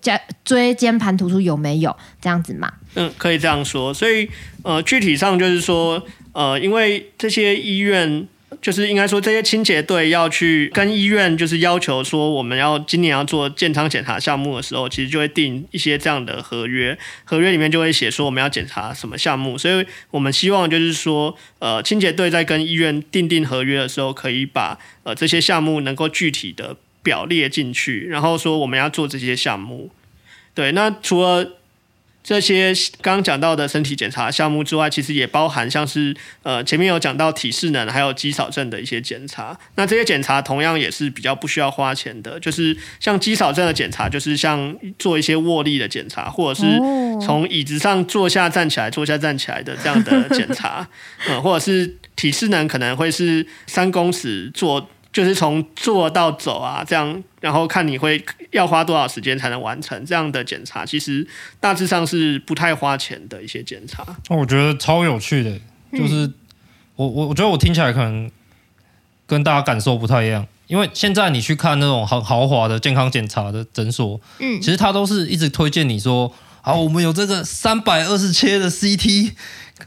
[0.00, 1.96] 肩椎间盘突出有没有？
[2.20, 2.72] 这样子嘛？
[2.94, 3.92] 嗯，可以这样说。
[3.92, 4.30] 所以
[4.62, 6.00] 呃，具体上就是说，
[6.32, 8.26] 呃，因为这些医院
[8.62, 19.58] 就是应该说这些清洁队要去跟医院就是要求说，我们要今年要做健康检查项目的时候，其实就会订一些这样的合约，合约里面就会写说我们要检查什么项目。
[19.58, 26.76] 所以我们希望就是说，呃，清洁队在跟医院订定合约的时候，可以把呃这些项目能够具体的。
[27.06, 29.92] 表列进去，然后说我们要做这些项目。
[30.54, 31.52] 对，那除了
[32.24, 39.56] 这些刚刚讲到的身体检查项目之外，其实也包含像是呃前面有讲到体适能还有肌少症的一些检查。
[39.76, 46.66] 那这些检查同样也是比较不需要花钱的，就是像肌少症的检查，就是像做一些握力的检查，或者是
[47.24, 50.88] 从椅子上坐下站起来、坐下站起来的这样的检查。
[51.30, 54.90] 呃，或者是体适能可能会是三公尺做。
[55.16, 60.84] 就是从坐到走啊，这样，然后看你会要花多少时间才能完成这样的检查。
[60.84, 61.26] 其实
[61.58, 64.04] 大致上是不太花钱的一些检查。
[64.28, 65.58] 我觉得超有趣的，
[65.90, 66.30] 就是
[66.96, 68.30] 我我我觉得我听起来可能
[69.26, 79.32] 跟大家感受不太一样，因为现在你去看那种很豪华的健康检查的诊所，嗯，其实他都是一直推荐你说，啊，我们有这个三百二十切的 CT。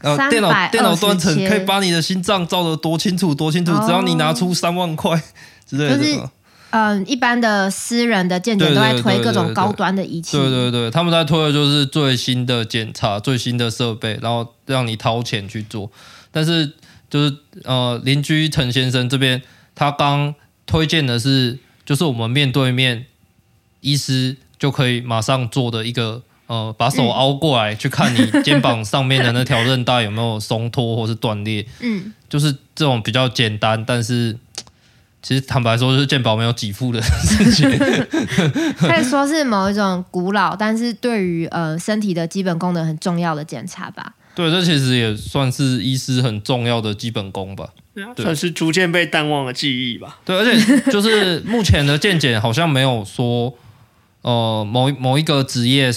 [0.02, 5.20] 呃，电脑电脑断层可以把你的心脏照得多清楚多清楚，只要你拿出三万块
[5.66, 5.98] 之类的。
[5.98, 6.14] 就是，
[6.70, 10.36] 嗯、呃，一般的私人的健检都在推各种高端的仪器。
[10.36, 15.90] 对对对，他们在推的就是最新的检查、最新的设备，然后让你掏钱去做。
[16.30, 16.72] 但是
[17.10, 19.42] 就是呃，邻居陈先生这边，
[19.74, 20.32] 他刚
[20.66, 23.06] 推荐的是，就是我们面对面
[23.80, 26.22] 医师就可以马上做的一个。
[26.50, 31.64] 呃，把手凹过来，去看你肩膀上面的那条韧带有没有松脱或是断裂。
[31.78, 34.36] 嗯， 就是这种比较简单，但是
[35.22, 37.70] 其实坦白说，就是健保没有给付的事情。
[38.76, 44.14] 可以说是某一种古老，但是对于呃身体的基本功能很重要的检查吧。
[44.34, 47.68] 对，这其实也算是医师很重要的基本功吧。
[47.94, 50.18] 对，算是逐渐被淡忘的记忆吧。
[50.24, 53.54] 对，而且就是目前的健检好像没有说，
[54.22, 55.92] 呃，某某一个职业。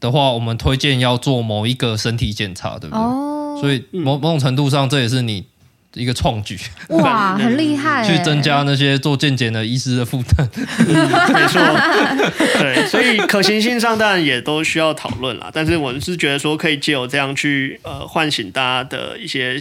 [0.00, 3.02] 的话，我们推荐要做某一个身体检查，对不对？
[3.02, 5.46] 哦，所以某某种程度上，这也是你
[5.94, 6.58] 一个创举。
[6.90, 8.06] 哇， 很厉害！
[8.06, 10.48] 去增加那些做健检的医师的负担。
[10.54, 10.88] 嗯，
[11.32, 11.60] 没错，
[12.60, 15.50] 对，所以可行性上当然也都需要讨论啦。
[15.52, 19.58] 但是我是觉得说，可以借由这样去呃唤醒大家的一些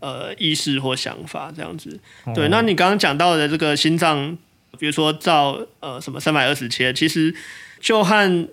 [0.00, 1.98] 呃意识或想法，这样子。
[2.34, 4.36] 对，那你刚刚讲到的这个心脏，
[4.78, 7.34] 比如说照呃什么三百二十切，其实
[7.80, 8.48] 就和。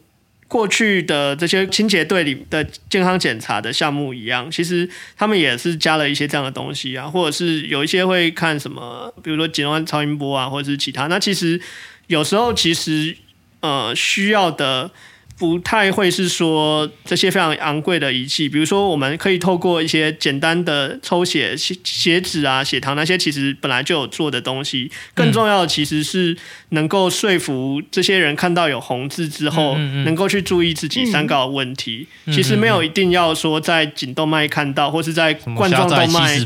[0.47, 11.07] 过去的这些清洁队里的健康检查的项目一样，其实他们也是加了一些这样的东西啊，或者是有一些会看什么，比如说简单超音波啊，或者是其他。
[11.07, 11.59] 那其实
[12.07, 13.17] 有时候其实
[13.61, 14.91] 呃需要的。
[15.37, 24.91] 不太会是说这些非常昂贵的仪器，比如说我们可以透过一些简单的抽血、血血脂啊、血糖那些，其实本来就有做的东西。
[25.13, 26.35] 更重要的其实是
[26.69, 32.07] 能够说服这些人看到有红字之后，能够去注意自己三高的问题。
[32.25, 36.39] 其实没有一定要说在颈动脉看到，或是在冠状动脉，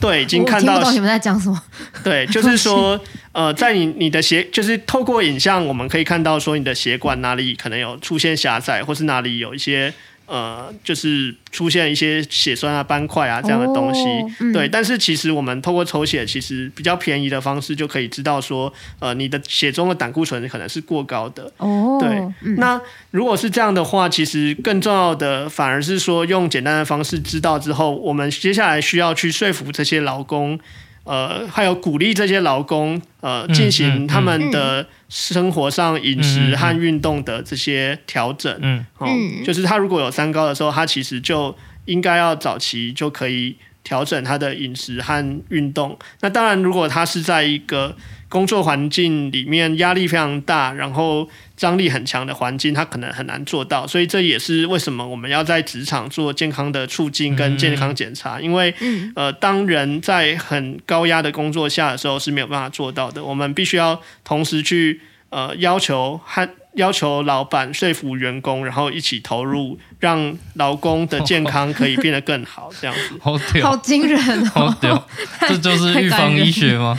[0.00, 0.74] 对，已经看到。
[0.74, 1.62] 我听不懂你们在讲什么？
[2.02, 2.98] 对，就是说。
[3.32, 9.92] 呃，在你你的血，就是透过影像，我们可以看到说你的血管哪里可能有出现狭窄，或是哪里有一些
[10.26, 14.02] 呃，就是出现一些血栓啊、斑块啊这样的东西。
[14.02, 18.70] 哦嗯、对，但是其实我们透过抽血，其实比较便宜的方式就可以知道说，
[19.00, 21.50] 呃，你的血中的胆固醇可能是过高的。
[21.56, 22.10] 哦，对。
[22.42, 22.78] 嗯、那
[23.10, 30.60] 如果是这样的话，其实更重要的反而是说，用简单的方式知道之后，我们接下来需要去说服这些劳工。
[31.08, 38.54] 呃，还有鼓励这些劳工，呃，进行他们的生活上饮食和运动的这些调整。
[38.60, 39.08] 嗯，哦，
[39.42, 45.98] 就是他如果有三高的时候，他其实就应该要早期就可以调整他的饮食和运动。
[46.20, 47.96] 那当然，如果他是在一个
[48.28, 53.86] 工作环境里面压力非常大，然后张力很强的环境，他可能很难做到。
[53.86, 58.74] 所以这也是为什么我们要在职场做健康的促进跟健康检查，因为
[59.14, 63.24] 呃，当人在很高压的工作下的时候是没有办法做到的。
[63.24, 66.48] 我们必须要同时去呃要求和。
[66.78, 73.18] 要求老板说服员工，然后一起投入，让劳工的健康可以变得更好，这样子。
[73.20, 74.18] 好屌，好惊人
[74.54, 74.70] 哦！
[74.70, 75.06] 好屌，
[75.48, 76.96] 这就是 预防医学吗？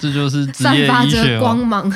[0.00, 1.92] 这就是职业医学光芒。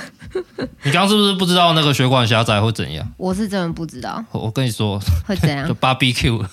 [0.82, 3.10] 你刚刚是不是不知道那个血管狭窄会怎样？
[3.16, 4.22] 我是真的不知道。
[4.32, 5.66] 我跟你说，会怎样？
[5.66, 6.44] 就 barbecue。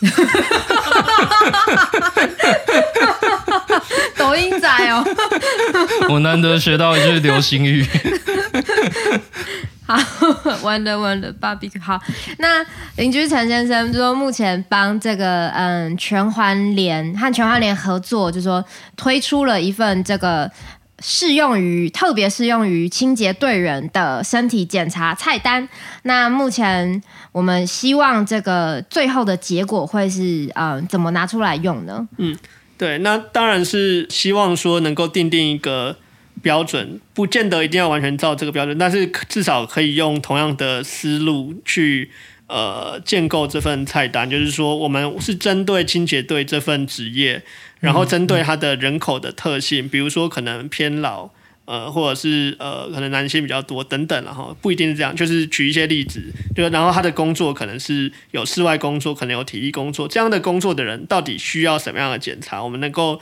[4.15, 5.03] 抖音仔哦！
[6.09, 7.85] 我难得学到一句流行语。
[9.97, 11.81] 好，完了完了，barbecue。
[11.81, 11.99] 好，
[12.39, 12.65] 那
[12.97, 18.63] 邻居陈先生说，目前帮这个嗯全环联和全环联合作，就说
[18.95, 20.49] 推出了一份这个
[20.99, 25.67] 适用于特别适用于清洁队员的身体检查菜单。
[26.03, 27.01] 那目前
[27.31, 32.07] 我们希望这个最后的结果会是嗯怎么拿出来用呢？
[32.17, 32.37] 嗯，
[32.77, 35.97] 对，那当然是希望说能够订定一个。
[36.43, 42.11] 标准不见得一定要完全照这个标准，但是至少可以用同样的思路去
[42.47, 44.29] 呃建构这份菜单。
[44.29, 47.41] 就是说，我们是针对清洁队这份职业，
[47.79, 51.29] 然后针对他的人口的特性，比如说可能偏老，
[51.63, 55.15] 呃，或者是呃可能男性比较多等等，然后不一定是这样。
[55.15, 56.21] 就是举一些例子，
[56.53, 62.61] 就然后他的工作可能是有室外工作，可能有体力工作，这样的工作的人到底需要什么样的检查？
[62.61, 63.21] 我们能够。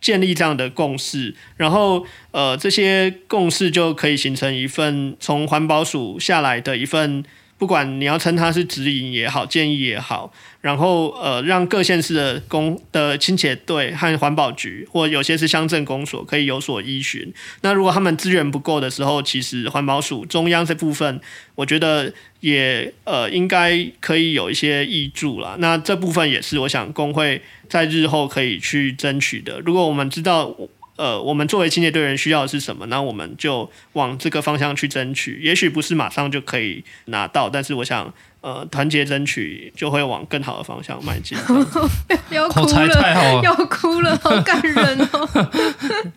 [0.00, 7.24] 建立这样的共识，然后呃，这些共识就可以形成一份从环保署下来的一份，
[7.60, 17.32] 不管你要称它是指引也好，建议也好，然后呃，让各县市的公的清洁队和环保局，或有些是乡镇公所，可以有所依循。
[17.60, 21.20] 那如果他们资源不够的时候，其实环保署中央这部分，
[21.54, 25.56] 我觉得也呃应该可以有一些挹注啦。
[25.58, 27.40] 那这部分也是我想工会。
[27.70, 29.60] 在日后可以去争取的。
[29.60, 30.52] 如果我们知道，
[31.00, 35.40] 呃，我们作为清洁队员需要的是什么，那我们就往这个方向去争取。
[35.42, 41.38] 也许不是马上就可以拿到，但是我想，呃，团结争取就会往更好的方向迈进。
[42.28, 45.50] 要哭了，太好了， 要哭了，好感人哦。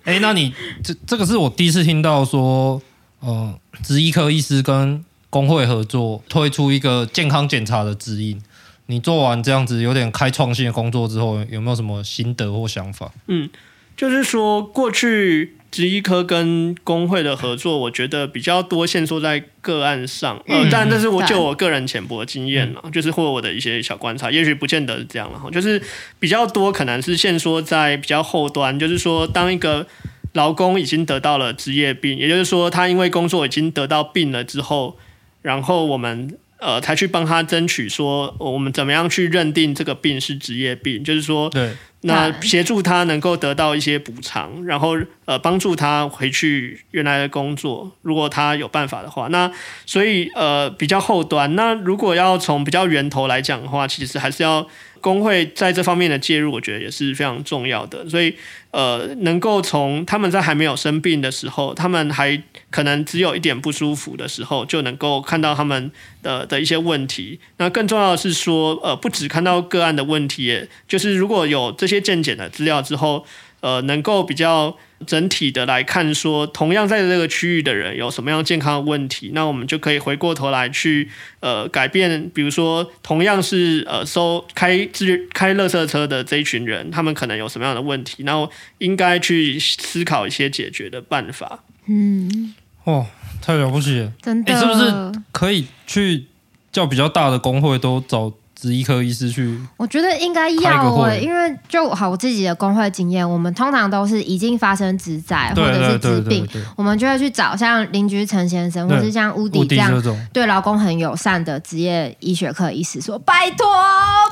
[0.04, 2.82] 哎、欸，那你这这个是我第一次听到说，
[3.22, 8.44] 呃，职医科医师跟工会合作推出一个健康检查的指引。
[8.88, 13.10] 你做完这样子有点开创性的工作之后，有没有什么心得或想法？
[13.28, 13.50] 嗯，
[13.96, 25.82] 就是说过去职医科跟工会的合作，我觉得比较多限缩在个案上，呃，但这是我就我个人浅薄经验了，嗯、就是或我的一些小观察，也许不见得是这样了哈，就是
[26.20, 29.88] 比较多可能是限缩在比较后端，就是说当一个
[30.34, 34.98] 劳工已经得到了职业病，也就是说他因为工作已经得到病了之后，
[35.42, 36.38] 然后我们。
[36.64, 41.04] 呃，才去帮他争取说，我们怎么样去认定这个病是职业病？
[41.04, 49.28] 就是说，对，那协助他能够得到一些补偿，然后呃，帮助他回去原来的工作，如果他有办法的话。
[49.28, 49.52] 那
[49.86, 51.56] 所以呃，比较后端。
[51.56, 54.66] 那如果要从比较源头来讲的话，其实还是要。
[55.04, 58.08] 工会在这方面的介入，我觉得也是非常重要的。
[58.10, 58.34] 所以，
[58.72, 67.38] 呃，能够从他们在还没有生病的时候，他们还可能只有一点不舒服的时候，就能够看到他们的的一些问题。
[67.58, 73.26] 那更重要的是说，呃，不只看到个案的问题，就是如果有这些健检的资料之后，
[73.64, 74.78] 呃，能够比较。
[75.06, 81.10] 整体的来看说，说同样在这个区域的人有什么样健康的问题，那我们就可以回过头来去
[81.42, 91.66] 呃改变，比如说同样是呃收开自开垃圾车的这一群人，他们可能有什么样的问题，然后应该去思考一些解决的办法。
[91.88, 92.54] 嗯，
[92.86, 93.06] 哦，
[93.42, 96.28] 太了不起了，真的，欸，是不是可以去
[96.72, 98.32] 叫比较大的工会都找？
[98.56, 109.92] 职医科医师去，我觉得应该要哎，因为就好我自己的工会经验，我们通常都是已经发生职灾或者是疾病，我们就会去找像邻居陈先生，或是像乌迪这样
[110.32, 113.68] 对劳工很友善的职业医学科医师说：“拜托，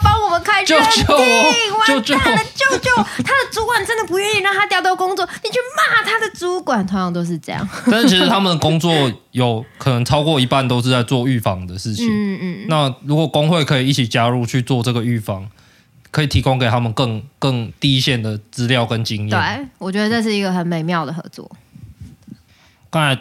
[0.01, 1.05] 帮我们开认定，
[1.77, 7.67] 完蛋了，救救他的主管真的不愿意让他调到工作，你去骂他的主管，通常都是这样。
[7.91, 8.93] 但是其实他们的工作
[9.31, 12.07] 有可能超过一半都是在做预防的事情。
[12.07, 14.20] 嗯嗯，那如果工会可以一起加。
[14.21, 15.49] 加入去做这个预防，
[16.11, 19.29] 可以提供给他们更更第一线的资料跟经验。
[19.29, 21.49] 对，我觉得这是一个很美妙的合作。
[22.91, 23.19] 刚才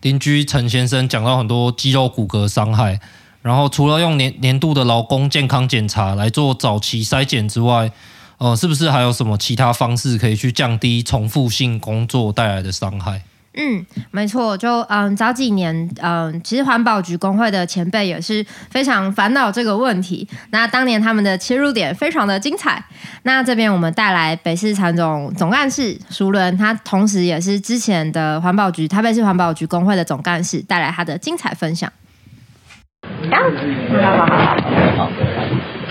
[0.00, 2.98] 邻居陈先生讲到很多肌肉骨骼伤害，
[3.40, 7.92] 然后除了用年年度的劳工健康检查来做早期筛检之外，
[8.38, 13.22] 呃，是不是还有什么其他方式可以去降低重复性工作带来的伤害？
[13.54, 20.26] 嗯，没错，就嗯，早几年，嗯，其实环保局工会的前辈也是非常烦恼这个问题。
[20.50, 22.82] 那当年他们的切入点非常的精彩。
[23.24, 31.92] 那这边我们带来北市产总总干事熟伦，他同时也是之前的环保局台北市环保局工会的总干事，带来他的精彩分享。
[33.30, 33.36] 好
[34.00, 35.31] 好好好。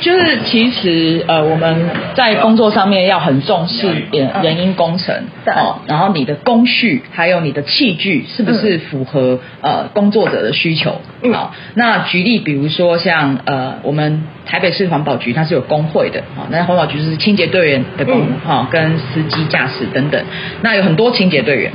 [0.01, 10.99] 就是其实呃，我们在工作上面要很重视人人因工程哦，然后你的工序还有你的器具是不是符合呃工作者的需求？
[11.31, 20.25] 好，那举例比如说像呃，我们台北市环保局它是有工会的啊，那环保局是清洁队员的工哈，跟司机驾驶等等，
[20.61, 21.71] 那有很多清洁队员，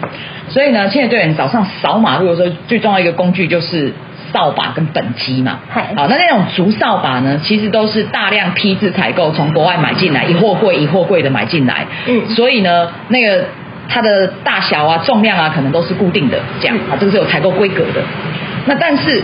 [0.48, 3.92] 所以呢，清洁队员早上扫马路的时候，最重要一个工具就是。
[4.36, 5.60] 扫把跟畚箕嘛，
[5.96, 13.46] 好，那那种竹扫把呢，其实都是大量批次采购，从国外买进来，一货柜一货柜的买进来，嗯，所以呢，那个
[13.88, 16.76] 它的大小啊、重量啊，可能都是固定的，这样。
[16.90, 18.02] 啊，这个是有采购规格的。
[18.66, 19.22] 那但是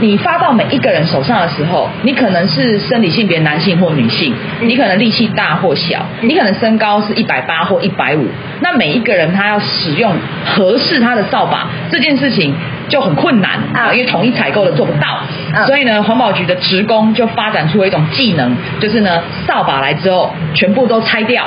[0.00, 8.26] 你发到每一个人手上的时候，你可能是生理性别男性或女性，你可能力气大或小，你可能身高是一百八或一百五，
[8.60, 10.12] 那每一个人他要使用
[10.44, 12.52] 合适他的扫把这件事情。
[12.90, 15.20] 就很困难啊，因为统一采购的做不到，
[15.66, 21.44] 所以呢，环保局的职工就发展出了一种技能，就是呢，扫把来之后全部都拆掉，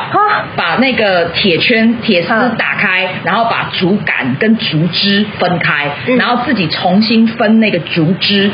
[0.55, 8.49] 把那个铁圈、铁丝打开，然后把竹杆跟竹枝分开，然后自己重新分那个竹枝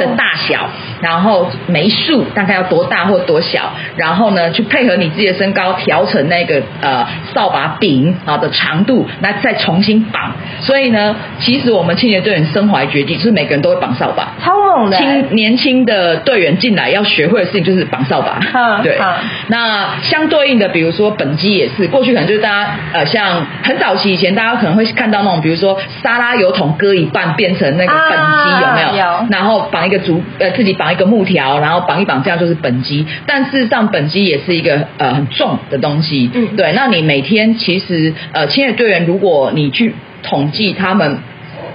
[0.00, 0.68] 的大小，
[1.00, 10.32] 然后枚数大概要多大或多小，然后呢，去配合你自己的身高调成那个呃扫把柄啊的长度，那再重新绑。
[10.60, 14.96] 所以呢，其实我们清洁队员身怀绝技，就是每个人都会绑扫把，超猛的。
[14.96, 18.40] 青年轻的队员进来要学会的事情就是绑扫把。
[18.54, 18.98] 嗯、对。
[18.98, 19.14] 嗯、
[19.48, 29.04] 那相对应的，比如说本机也是，过去可能就是大家呃，像很早期以前，大家可能会看到那种，比如说沙拉油桶割一半变成那个本机，啊、有没有？
[29.04, 29.26] 有。
[29.30, 33.06] 然后绑一个竹呃，自己绑一个木条，然后绑一绑，这样就是本机。
[33.26, 36.30] 但事实上，本机也是一个呃很重的东西。
[36.34, 36.56] 嗯。
[36.56, 36.72] 对。
[36.72, 41.18] 那你每天其实呃，清洁队员，如果你去统计他们。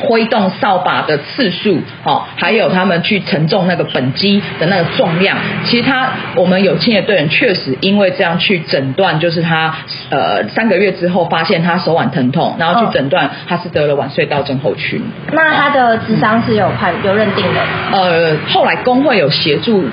[0.02, 9.74] 挥动扫把的次数，好，还有他们去承重那个本机的那个重量，其实他我们有清洁队员确实因为这样去诊断，就是他
[10.10, 15.02] 呃三个月之后发现他手腕疼痛，然后去诊断他是得了腕隧道症候群。
[15.32, 17.62] 那他的智商是有判有认定的？
[17.94, 19.86] 呃，后来工会有协助。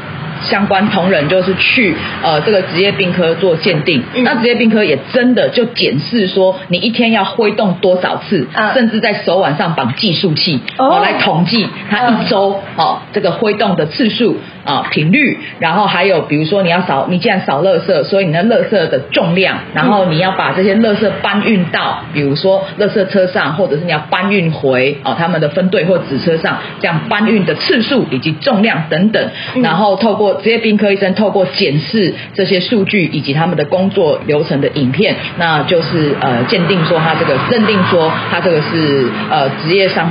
[0.42, 11.00] 相关同仁就是去呃这个职业病科做鉴定，嗯、那职业病科也真的就检视说你一天要挥动多少次，嗯、甚至在手腕上绑计数器哦。
[11.02, 29.30] 来统计他一周哦这个挥动的次数啊频率，然后还有比如说你要扫你既然扫垃圾，所以你的垃圾的重量，然后你要把这些垃圾搬运到比如说垃圾车上，或者是你要搬运回哦他们的分队或子车上，这样搬运的次数以及重量等等，
[29.62, 40.10] 然后透过职业病科医生透过检视这些数据以及他们的工作流程的影片，那就是呃鉴定说他这个认定说他这个是呃职业伤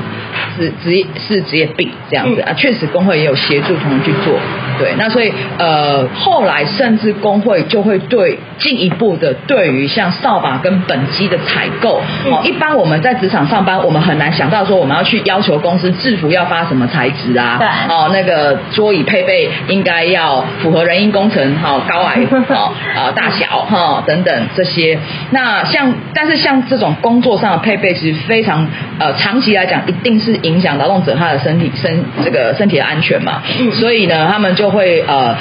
[0.58, 4.40] 是职业是职业病这样子啊，确实工会也有协助同仁去做，
[4.80, 20.08] 对，那所以呃后来甚至工会就会对进一步的对于像扫把跟畚箕的采购哦，一般我们在职场上班，我们很难想到说我们要去要求公司制服要发什么材质啊，对，哦那个桌椅配备应该。
[20.08, 22.16] 要符合人因工程，哈，高矮，
[22.48, 24.98] 哈，呃，大小，哈，等等这些。
[25.32, 28.66] 那像，但是像这种工作上的配备，其实非常，
[29.00, 33.42] 呃，长期来讲，一定是影响劳动者他的身体身这个身体的安全嘛。
[33.80, 35.36] 所以呢，他们就会呃。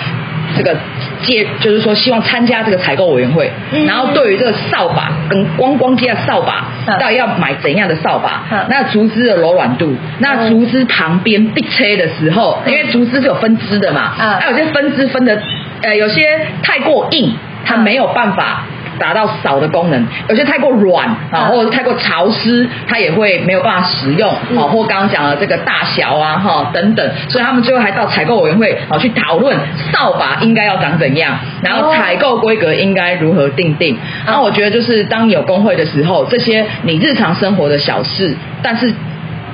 [0.57, 0.77] 这个
[1.23, 3.51] 接就是说，希望参加这个采购委员会，
[3.85, 6.69] 然后对于这个扫把跟光光机的扫把，
[7.01, 8.45] 到底要买怎样的扫把？
[8.71, 15.43] 那竹枝的柔软度，那竹枝旁边必切的时候，因为竹枝是有分支的嘛，那有些分支分的，
[15.83, 17.35] 呃，有些太过硬，
[17.65, 18.63] 它没有办法。
[18.99, 29.57] 达到扫的功能，有些太过软啊，或者是太过潮湿，它也会没有办法使用啊，或刚刚讲的这个大小啊哈等等，所以他们最后还到采购委员会啊去讨论
[29.93, 33.97] 扫把应该要长怎样，然后采购规格应该如何定定。
[34.27, 38.93] 那我觉得就是当有工会的时候，这些你日常生活的小事，但是。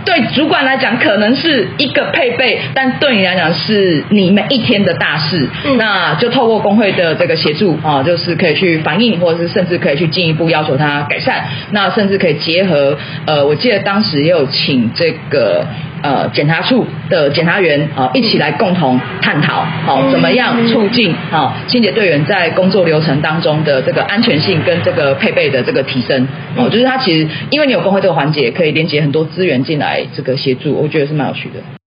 [0.05, 5.49] 对主管来讲，可能是一个配备，但对你来讲是你每一天的大事。
[5.65, 11.45] 嗯、那就透过工会的这个协助啊，就是可以去反映，或者是甚至可以去进一步要求他改善。
[11.71, 15.67] 那甚至可以结合，呃，我记得当时也有请这个
[16.03, 26.25] 呃检察处的检察员啊、呃、一起来共同探讨，好、呃、怎么样促进啊、呃、清洁队员在工作流程当中的这个安全性跟这个配备的这个提升，
[26.57, 31.82] 哦、呃，就是他其实因为你有工会这个环节，可以连接很多资源进来这个协助，我觉得是蛮有趣的。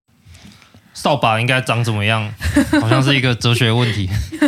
[0.95, 2.27] 扫把应该长怎么样？
[2.81, 4.09] 好像是一个哲学问题。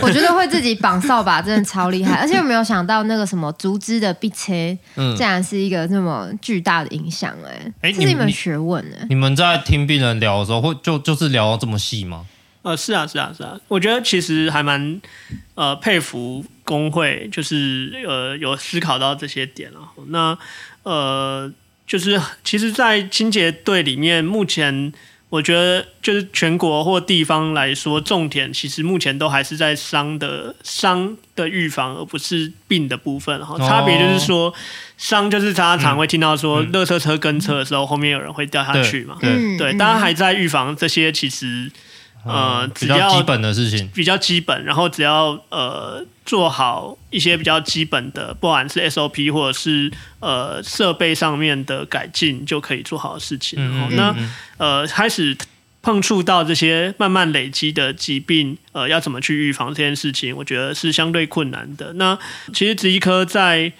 [0.00, 7.34] 我觉得会自己绑扫把真的超厉害，而且有没有想到那个什么竹枝的壁切，竟然是一个那么巨大的影响？
[7.80, 9.06] 哎，这是一门学问哎。
[9.08, 12.26] 你们在听病人聊的时候，会就就是聊这么细吗？
[12.60, 13.58] 呃，是啊，是啊，是啊。
[13.68, 15.00] 我觉得其实还蛮
[15.54, 19.80] 呃佩服工会，就是呃有思考到这些点了。
[20.08, 20.36] 那
[20.82, 21.50] 呃。
[21.92, 24.90] 就是，其实，在清洁队里面，目前
[25.28, 33.44] 我觉得，就是全国或地方来说，重点其实目前都还是在伤的伤的预防，而不是病的部分。
[33.44, 34.54] 哈，差别就是说，
[34.96, 39.18] 伤就是大家常会听到说，垃圾车跟车的时候，后面有人会掉下去嘛。
[39.20, 41.70] 对，对，大家还在预防这些，其实。
[42.24, 53.58] 呃，比较基本的事情，比较基本，然后只要呃做好一些比较基本的，不管是 SOP 或者是呃设备上面的改进，就可以做好的事情。
[53.58, 54.14] 嗯嗯，那
[54.58, 55.36] 呃开始
[55.82, 61.92] 碰触到这些慢慢累积的疾病，呃要怎么去预防这件事情，我觉得是相对困难的。
[61.94, 62.18] 那
[62.52, 63.72] 其实植医科在。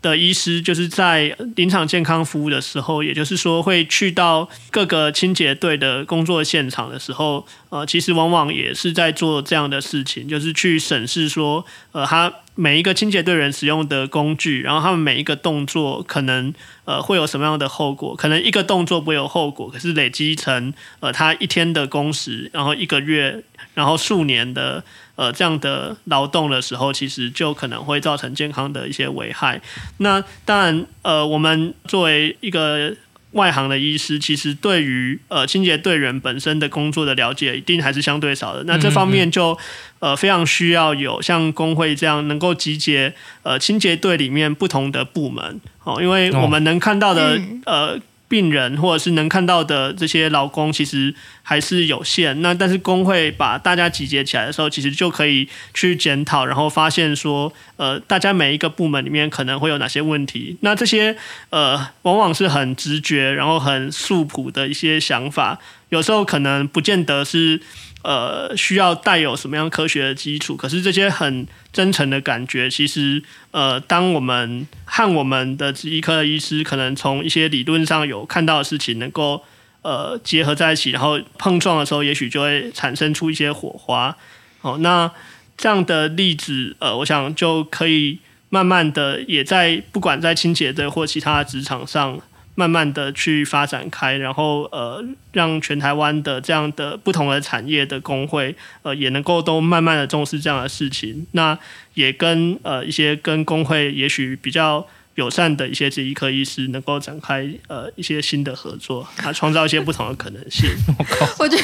[0.00, 18.14] 的医师就是在临场健康服务的时候，也就是说会去到各个清洁队的工作现场的时候，呃，其实往往也是在做这样的事情，就是去审视说，呃，他每一个清洁队员使用的工具，然后他们每一个动作可能呃会有什么样的后果？
[18.14, 23.42] 可能一个动作不会有后果，可是累积成呃他一天的工时，然后一个月，
[23.74, 24.84] 然后数年的。
[25.18, 29.60] 呃，这样的劳动的时候，其实就可能会造成健康的一些危害。
[29.96, 32.94] 那当然，呃，我们作为一个
[33.32, 38.62] 外行的医师，其实对于呃清洁队员本身的工作的了解，一定还是相对少的。
[38.62, 39.58] 那这方面就
[39.98, 43.12] 呃非常需要有像工会这样能够集结
[43.42, 47.98] 呃清洁队里面不同的部门，哦，因为我们能看到的呃。
[48.28, 52.40] 病人或者是能看到的这些劳工，其实还是有限。
[52.42, 60.56] 那但是工会把大家集结起来的时候，其实就可以去检讨，然后发现说，呃，大家每一个部门里面可能会有哪些问题。
[60.60, 61.16] 那这些
[61.50, 65.58] 呃，往往是很直觉，然后很素朴的一些想法，
[65.88, 67.60] 有时候可能不见得是。
[68.02, 70.56] 呃，需要带有什么样科学的基础？
[70.56, 79.42] 可是这些很真诚的感觉，其实呃，当我们和我们的医科的医师可能从一些理论上有看到的事情，能够
[79.82, 84.16] 呃结合在一起，然后碰撞的时候，也许就会产生出一些火花。
[84.62, 85.10] 哦，那
[85.56, 92.20] 这样的例子，呃，我想就可以慢慢的也在不管在清洁队或其他职场上。
[92.58, 95.00] 慢慢的去发展开，然后呃，
[95.30, 98.52] 让全台湾的这样的不同的产业的工会，
[98.82, 101.24] 呃，也能够都慢慢的重视这样的事情。
[101.32, 101.56] 那
[101.94, 104.84] 也跟呃一些跟工会也许比较
[105.14, 110.68] 友善的一些这医科医师，能够展开呃一些新的合作，啊，创造一些不同的可能性。
[110.98, 111.62] 我靠，我觉得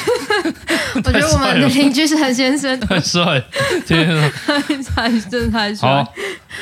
[0.95, 3.43] 我觉得我们的邻居是陈先生， 太帅，
[3.85, 4.31] 天啊，
[4.95, 5.89] 太真太帅。
[5.89, 6.13] 好，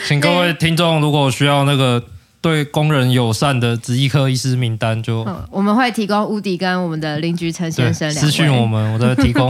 [0.07, 2.03] 请各位听众，如果需要那个。
[2.43, 9.49] 对工人友善的职业科医师名单就，嗯，我们会提供乌迪跟我们的邻居陈先生私讯我们，我再提供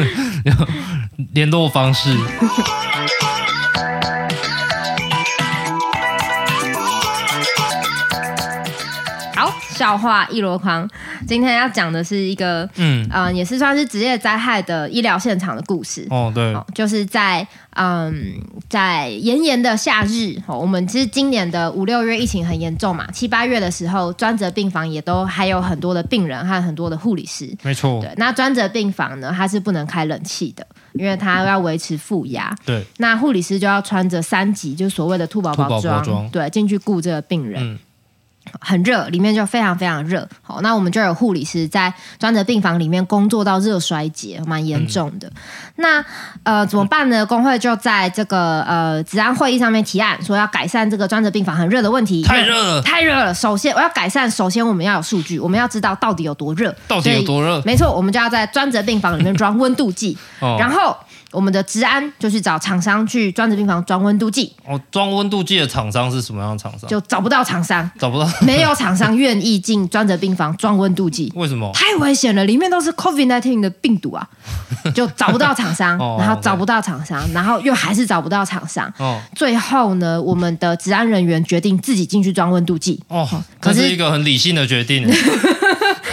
[1.32, 2.10] 联络方式。
[9.76, 10.88] 笑话一箩筐，
[11.28, 16.06] 今天要讲的是一个，嗯，呃，也是算是职业灾害的医疗现场的故事。
[16.08, 18.34] 哦，对，哦、就是在，嗯，
[18.70, 27.54] 在炎炎的夏日，哦，我们其实今年的五六月疫情很严重嘛，七八月的时候，专责病房也都还有很多的病人和很多的护理师。
[27.62, 32.54] 没错，对，那专责病房呢，它是不能开冷气的，因为它要维持负压。
[32.64, 37.62] 对，那护理师就要穿着三级，就所谓的兔宝宝装，对，进去顾这个病人。
[37.62, 37.78] 嗯
[38.60, 40.28] 很热，里面就非常非常热。
[40.42, 45.28] 好，那我们就有护理师在专责病房里面工作到热衰竭，蛮严重的。
[45.28, 45.32] 嗯、
[45.76, 46.04] 那
[46.42, 47.24] 呃怎么办呢？
[47.26, 52.22] 工会就在这个呃治安会议上面提案，说要改善这个专责病房很热的问题。
[52.22, 53.34] 太热了，太热了。
[53.34, 57.60] 首先我要改善，首先我们要有数据，我们要知道到底有多热，到底有多热。
[57.64, 60.96] 没错，我们就要在专责病房里面装温度计， 哦、然后。
[61.36, 64.50] 我们的治安就去找厂商去专责病房装温度计。
[64.66, 66.88] 哦，装温度计的厂商是什么样的厂商？
[66.88, 71.30] 就找不到厂商，找不到， 没有厂商愿意进专责病房装温度计。
[71.36, 71.70] 为什么？
[71.74, 74.26] 太危险了，里面都是 COVID-19 的病毒啊，
[74.94, 78.90] 就找不到厂商， 哦、然后找不到厂商，然后又还是找不到厂商。
[78.98, 82.98] 哦，最后呢，我们的治安人员决定自己进去装温度计。
[83.08, 83.28] 哦，
[83.60, 85.06] 可是一个很理性的决定。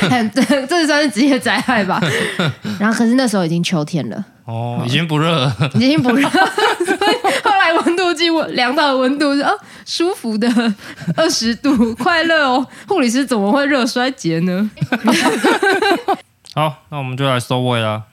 [0.10, 2.02] 很，这这算是职业灾害吧。
[2.80, 4.24] 然后，可是那时候已经秋天了。
[4.46, 6.30] 哦，已经不热了， 已经不热。
[6.30, 10.50] 所以后来温度计量到的温度是哦，舒服的
[11.16, 12.68] 二十度，快乐哦。
[12.88, 14.70] 护理师怎么会热衰竭呢？
[16.54, 18.04] 好，那我们就来收尾了。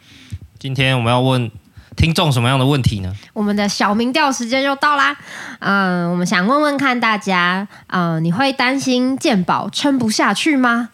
[0.58, 1.50] 今天我们要问
[1.96, 3.12] 听众什么样的问题呢？
[3.32, 5.16] 我们的小民调时间又到啦。
[5.58, 10.90] 嗯、呃，我们想问问看大家，嗯、呃，你会担心健保撑不下去吗？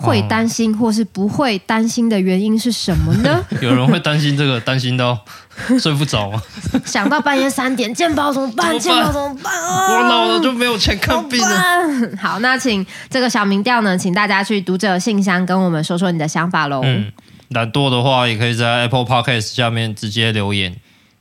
[0.00, 3.44] 会担心或是不会担心的原因是什么呢？
[3.60, 5.18] 有人会担心这个，担心到
[5.78, 6.42] 睡不着吗？
[6.84, 8.78] 想到半夜三点，健保怎么办？
[8.78, 9.52] 健保怎么办？
[9.52, 12.16] 啊、我老了就没有钱看病了。
[12.16, 16.80] 好，那请这个小民调呢，请大家去读者信箱跟我们说说你的想法喽。
[16.84, 17.12] 嗯，
[17.50, 20.74] 懒惰的话也可以在 Apple Podcast 下面直接留言。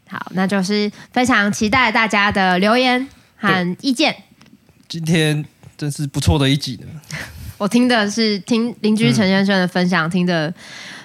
[0.10, 4.16] 好，那就是非常期待大家的留言和意见。
[4.88, 5.46] 今天
[5.78, 6.88] 真是不错的一集呢。
[7.60, 10.51] 我听的是听邻居陈先生的分享，嗯、听的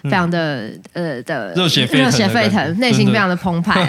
[0.05, 3.84] 非常的、嗯、呃的热血热血沸腾，内心非常的澎湃。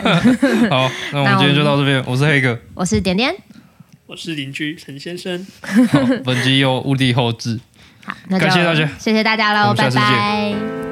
[0.70, 2.04] 好， 那我们今天就到这边。
[2.06, 3.34] 我，是黑哥，我是点点，
[4.08, 5.46] 我是邻居陈先生。
[5.62, 7.60] 好，本集由物理后置。
[8.04, 10.85] 好，那就感谢大家，谢谢大家喽，拜拜。